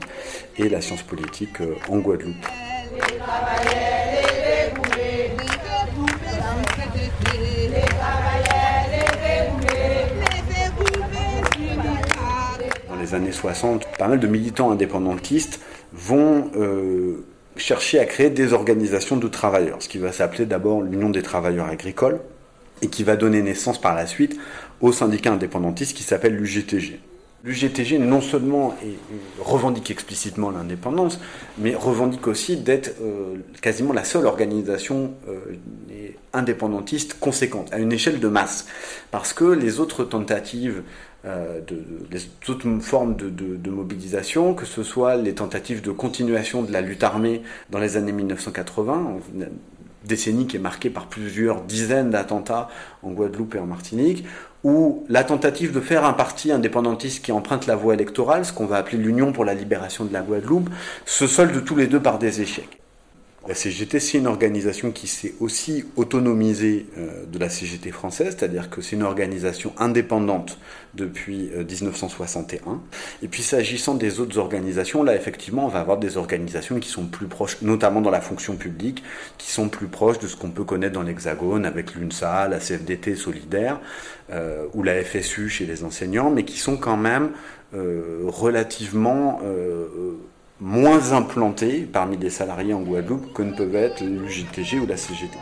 [0.57, 2.47] et la science politique euh, en Guadeloupe.
[13.15, 15.61] Années 60, pas mal de militants indépendantistes
[15.93, 17.25] vont euh,
[17.57, 21.67] chercher à créer des organisations de travailleurs, ce qui va s'appeler d'abord l'Union des travailleurs
[21.67, 22.21] agricoles,
[22.83, 24.39] et qui va donner naissance par la suite
[24.81, 27.01] au syndicat indépendantiste qui s'appelle l'UGTG.
[27.45, 28.75] L'UGTG non seulement
[29.39, 31.21] revendique explicitement l'indépendance,
[31.57, 35.39] mais revendique aussi d'être euh, quasiment la seule organisation euh,
[36.33, 38.67] indépendantiste conséquente, à une échelle de masse.
[39.13, 40.83] Parce que les autres tentatives
[41.25, 46.73] euh, de, les autres formes de, mobilisation, que ce soit les tentatives de continuation de
[46.73, 49.49] la lutte armée dans les années 1980, une
[50.05, 52.69] décennie qui est marquée par plusieurs dizaines d'attentats
[53.03, 54.25] en Guadeloupe et en Martinique,
[54.65, 58.67] ou la tentative de faire un parti indépendantiste qui emprunte la voie électorale, ce qu'on
[58.67, 60.71] va appeler l'Union pour la libération de la Guadeloupe,
[61.05, 62.79] se solde tous les deux par des échecs.
[63.49, 68.69] La CGT, c'est une organisation qui s'est aussi autonomisée euh, de la CGT française, c'est-à-dire
[68.69, 70.59] que c'est une organisation indépendante
[70.93, 72.73] depuis 1961.
[72.73, 72.75] Euh,
[73.23, 77.07] Et puis s'agissant des autres organisations, là effectivement, on va avoir des organisations qui sont
[77.07, 79.03] plus proches, notamment dans la fonction publique,
[79.39, 83.17] qui sont plus proches de ce qu'on peut connaître dans l'Hexagone avec l'UNSA, la CFDT
[83.17, 83.81] solidaire
[84.31, 87.31] euh, ou la FSU chez les enseignants, mais qui sont quand même
[87.73, 89.43] relativement
[90.61, 95.39] moins implantés parmi les salariés en Guadeloupe que ne peuvent être l'UJTG ou la CGT.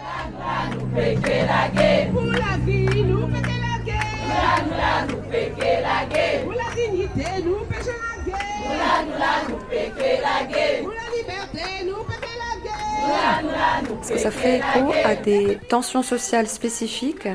[13.89, 17.29] Parce que ça fait écho à des tensions sociales spécifiques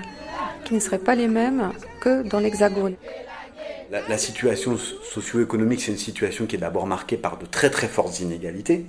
[0.66, 2.96] qui ne seraient pas les mêmes que dans l'Hexagone.
[3.92, 8.22] La, situation socio-économique, c'est une situation qui est d'abord marquée par de très très fortes
[8.22, 8.86] inégalités.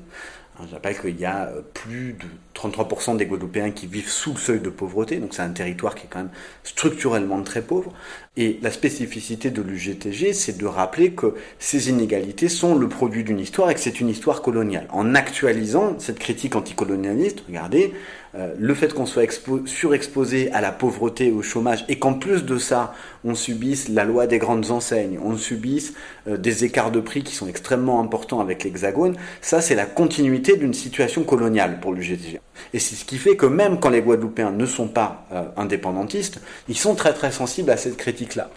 [0.60, 4.34] Hein, je rappelle qu'il y a euh, plus de 33% des Guadeloupéens qui vivent sous
[4.34, 6.30] le seuil de pauvreté, donc c'est un territoire qui est quand même
[6.62, 7.92] structurellement très pauvre.
[8.36, 13.40] Et la spécificité de l'UGTG, c'est de rappeler que ces inégalités sont le produit d'une
[13.40, 14.86] histoire et que c'est une histoire coloniale.
[14.90, 17.92] En actualisant cette critique anticolonialiste, regardez,
[18.34, 19.26] euh, le fait qu'on soit
[19.66, 24.26] surexposé à la pauvreté, au chômage, et qu'en plus de ça, on subisse la loi
[24.26, 25.92] des grandes enseignes, on subisse
[26.26, 30.56] euh, des écarts de prix qui sont extrêmement importants avec l'Hexagone, ça c'est la continuité
[30.56, 32.40] d'une situation coloniale pour l'UGTG.
[32.72, 36.40] Et c'est ce qui fait que même quand les Guadeloupéens ne sont pas euh, indépendantistes,
[36.68, 38.50] ils sont très très sensibles à cette critique-là.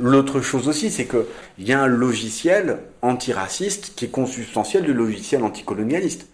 [0.00, 5.42] L'autre chose aussi, c'est qu'il y a un logiciel antiraciste qui est consubstantiel du logiciel
[5.42, 6.26] anticolonialiste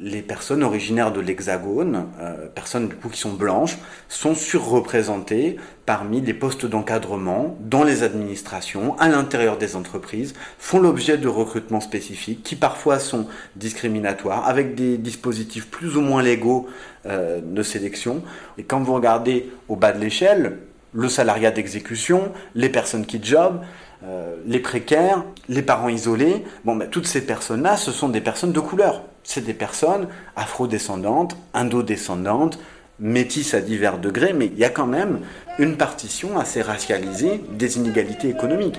[0.00, 3.78] les personnes originaires de l'Hexagone, euh, personnes du coup qui sont blanches,
[4.08, 11.18] sont surreprésentées parmi les postes d'encadrement dans les administrations, à l'intérieur des entreprises, font l'objet
[11.18, 13.26] de recrutements spécifiques qui parfois sont
[13.56, 16.68] discriminatoires, avec des dispositifs plus ou moins légaux
[17.06, 18.22] euh, de sélection.
[18.58, 20.58] Et quand vous regardez au bas de l'échelle,
[20.92, 23.60] le salariat d'exécution, les personnes qui job,
[24.04, 28.52] euh, les précaires, les parents isolés, bon, ben, toutes ces personnes-là, ce sont des personnes
[28.52, 32.58] de couleur c'est des personnes afro-descendantes, indo-descendantes,
[33.00, 35.20] métisses à divers degrés, mais il y a quand même
[35.58, 38.78] une partition assez racialisée des inégalités économiques.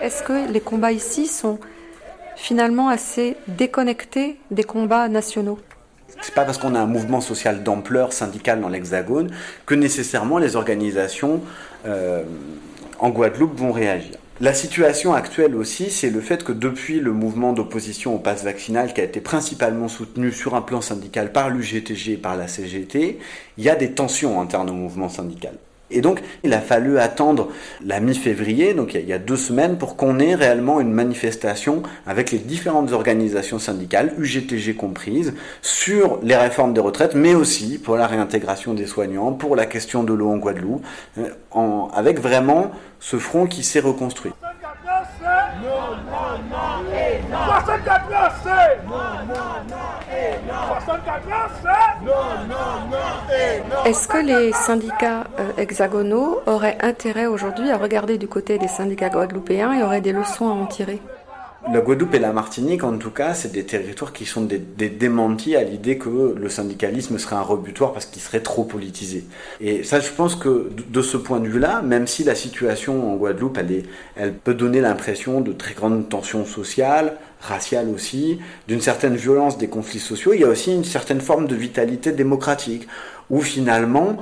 [0.00, 1.58] Est-ce que les combats ici sont
[2.44, 5.58] finalement assez déconnecté des combats nationaux.
[6.20, 9.30] C'est pas parce qu'on a un mouvement social d'ampleur syndicale dans l'Hexagone
[9.64, 11.40] que nécessairement les organisations
[11.86, 12.22] euh,
[12.98, 14.18] en Guadeloupe vont réagir.
[14.42, 18.92] La situation actuelle aussi, c'est le fait que depuis le mouvement d'opposition au pass vaccinal
[18.92, 23.20] qui a été principalement soutenu sur un plan syndical par l'UGTG et par la CGT,
[23.56, 25.54] il y a des tensions internes au mouvement syndical.
[25.90, 27.48] Et donc, il a fallu attendre
[27.84, 32.30] la mi-février, donc il y a deux semaines, pour qu'on ait réellement une manifestation avec
[32.30, 38.06] les différentes organisations syndicales, UGTG comprises, sur les réformes des retraites, mais aussi pour la
[38.06, 40.84] réintégration des soignants, pour la question de l'eau en Guadeloupe,
[41.18, 41.28] euh,
[41.94, 44.32] avec vraiment ce front qui s'est reconstruit.
[53.84, 59.10] Est-ce que les syndicats euh, hexagonaux auraient intérêt aujourd'hui à regarder du côté des syndicats
[59.10, 61.00] guadeloupéens et auraient des leçons à en tirer
[61.72, 65.56] la Guadeloupe et la Martinique, en tout cas, c'est des territoires qui sont des, démentis
[65.56, 69.24] à l'idée que le syndicalisme serait un rebutoire parce qu'il serait trop politisé.
[69.60, 73.16] Et ça, je pense que de ce point de vue-là, même si la situation en
[73.16, 73.84] Guadeloupe, elle, est,
[74.14, 78.38] elle peut donner l'impression de très grandes tensions sociales, raciales aussi,
[78.68, 82.12] d'une certaine violence des conflits sociaux, il y a aussi une certaine forme de vitalité
[82.12, 82.88] démocratique,
[83.30, 84.16] où finalement,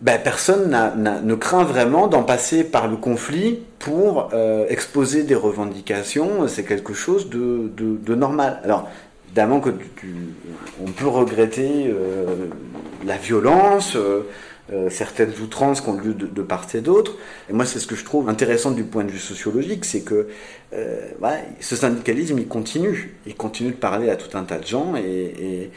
[0.00, 0.76] ben, personne
[1.22, 6.48] ne craint vraiment d'en passer par le conflit pour euh, exposer des revendications.
[6.48, 8.60] C'est quelque chose de, normal.
[8.64, 8.88] Alors,
[9.28, 9.70] évidemment que
[10.84, 12.48] on peut regretter euh,
[13.06, 14.22] la violence, euh,
[14.88, 17.16] certaines outrances qu'on lieu de, part et d'autre.
[17.50, 20.28] Et moi, c'est ce que je trouve intéressant du point de vue sociologique, c'est que
[20.72, 23.16] ce syndicalisme, il continue.
[23.26, 25.70] Il continue de parler à tout un tas de gens et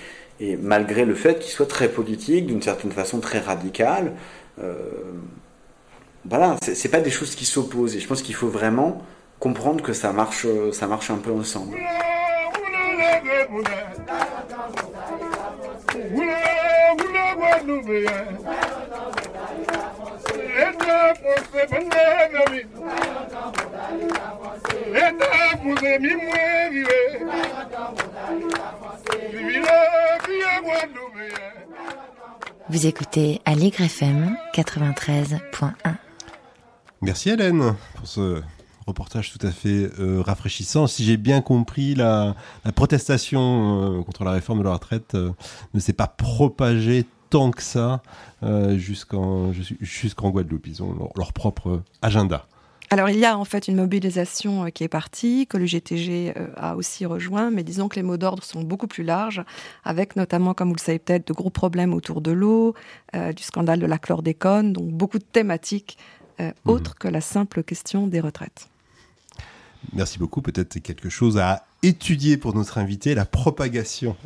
[0.62, 4.14] malgré le fait qu'il soit très politique, d'une certaine façon très radical,
[4.62, 4.74] euh,
[6.26, 7.96] voilà, c'est pas des choses qui s'opposent.
[7.96, 9.04] Et je pense qu'il faut vraiment
[9.40, 11.78] comprendre que ça marche, ça marche un peu ensemble.
[32.70, 35.96] Vous écoutez Allegre FM 93.1.
[37.02, 38.42] Merci Hélène pour ce
[38.88, 40.88] reportage tout à fait euh, rafraîchissant.
[40.88, 42.36] Si j'ai bien compris, la,
[42.76, 45.32] protestation euh, contre la réforme de la retraite euh,
[45.74, 48.02] ne s'est pas propagée tant que ça
[48.76, 50.68] jusqu'en jusqu'en Guadeloupe.
[50.68, 52.46] Ils ont leur propre agenda.
[52.92, 56.48] Alors il y a en fait une mobilisation qui est partie, que le GTG euh,
[56.56, 59.44] a aussi rejoint, mais disons que les mots d'ordre sont beaucoup plus larges,
[59.84, 62.76] avec notamment, comme vous le savez peut-être, de gros problèmes autour de l'eau,
[63.14, 65.98] du scandale de la chlordécone, donc beaucoup de thématiques
[66.42, 68.68] euh, autre que la simple question des retraites.
[69.94, 70.42] Merci beaucoup.
[70.42, 74.16] Peut-être quelque chose à étudier pour notre invité, la propagation.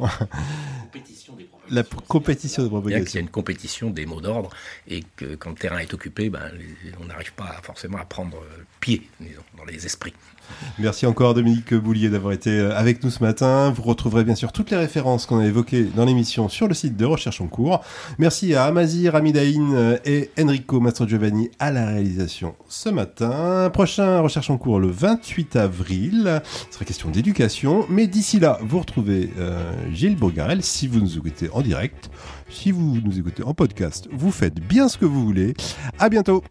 [0.92, 3.06] Compétition des la compétition de propagation.
[3.06, 4.50] Il y a une compétition des mots d'ordre
[4.88, 6.52] et que quand le terrain est occupé, ben,
[7.00, 8.44] on n'arrive pas forcément à prendre
[8.80, 10.14] pied disons, dans les esprits.
[10.78, 13.72] Merci encore Dominique Boulier d'avoir été euh, avec nous ce matin.
[13.76, 16.96] Vous retrouverez bien sûr toutes les références qu'on a évoquées dans l'émission sur le site
[16.96, 17.82] de Recherche en cours.
[18.18, 23.70] Merci à Amazir Amidaïn euh, et Enrico Mastrogiovanni à la réalisation ce matin.
[23.72, 26.42] Prochain Recherche en cours le 28 avril.
[26.70, 27.86] Ce sera question d'éducation.
[27.90, 32.10] Mais d'ici là, vous retrouvez euh, Gilles Bourgarel si vous nous écoutez en direct.
[32.50, 35.54] Si vous nous écoutez en podcast, vous faites bien ce que vous voulez.
[36.00, 36.44] À bientôt.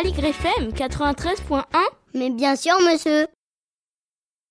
[0.00, 1.62] Aligre FM 93.1
[2.14, 3.26] Mais bien sûr, monsieur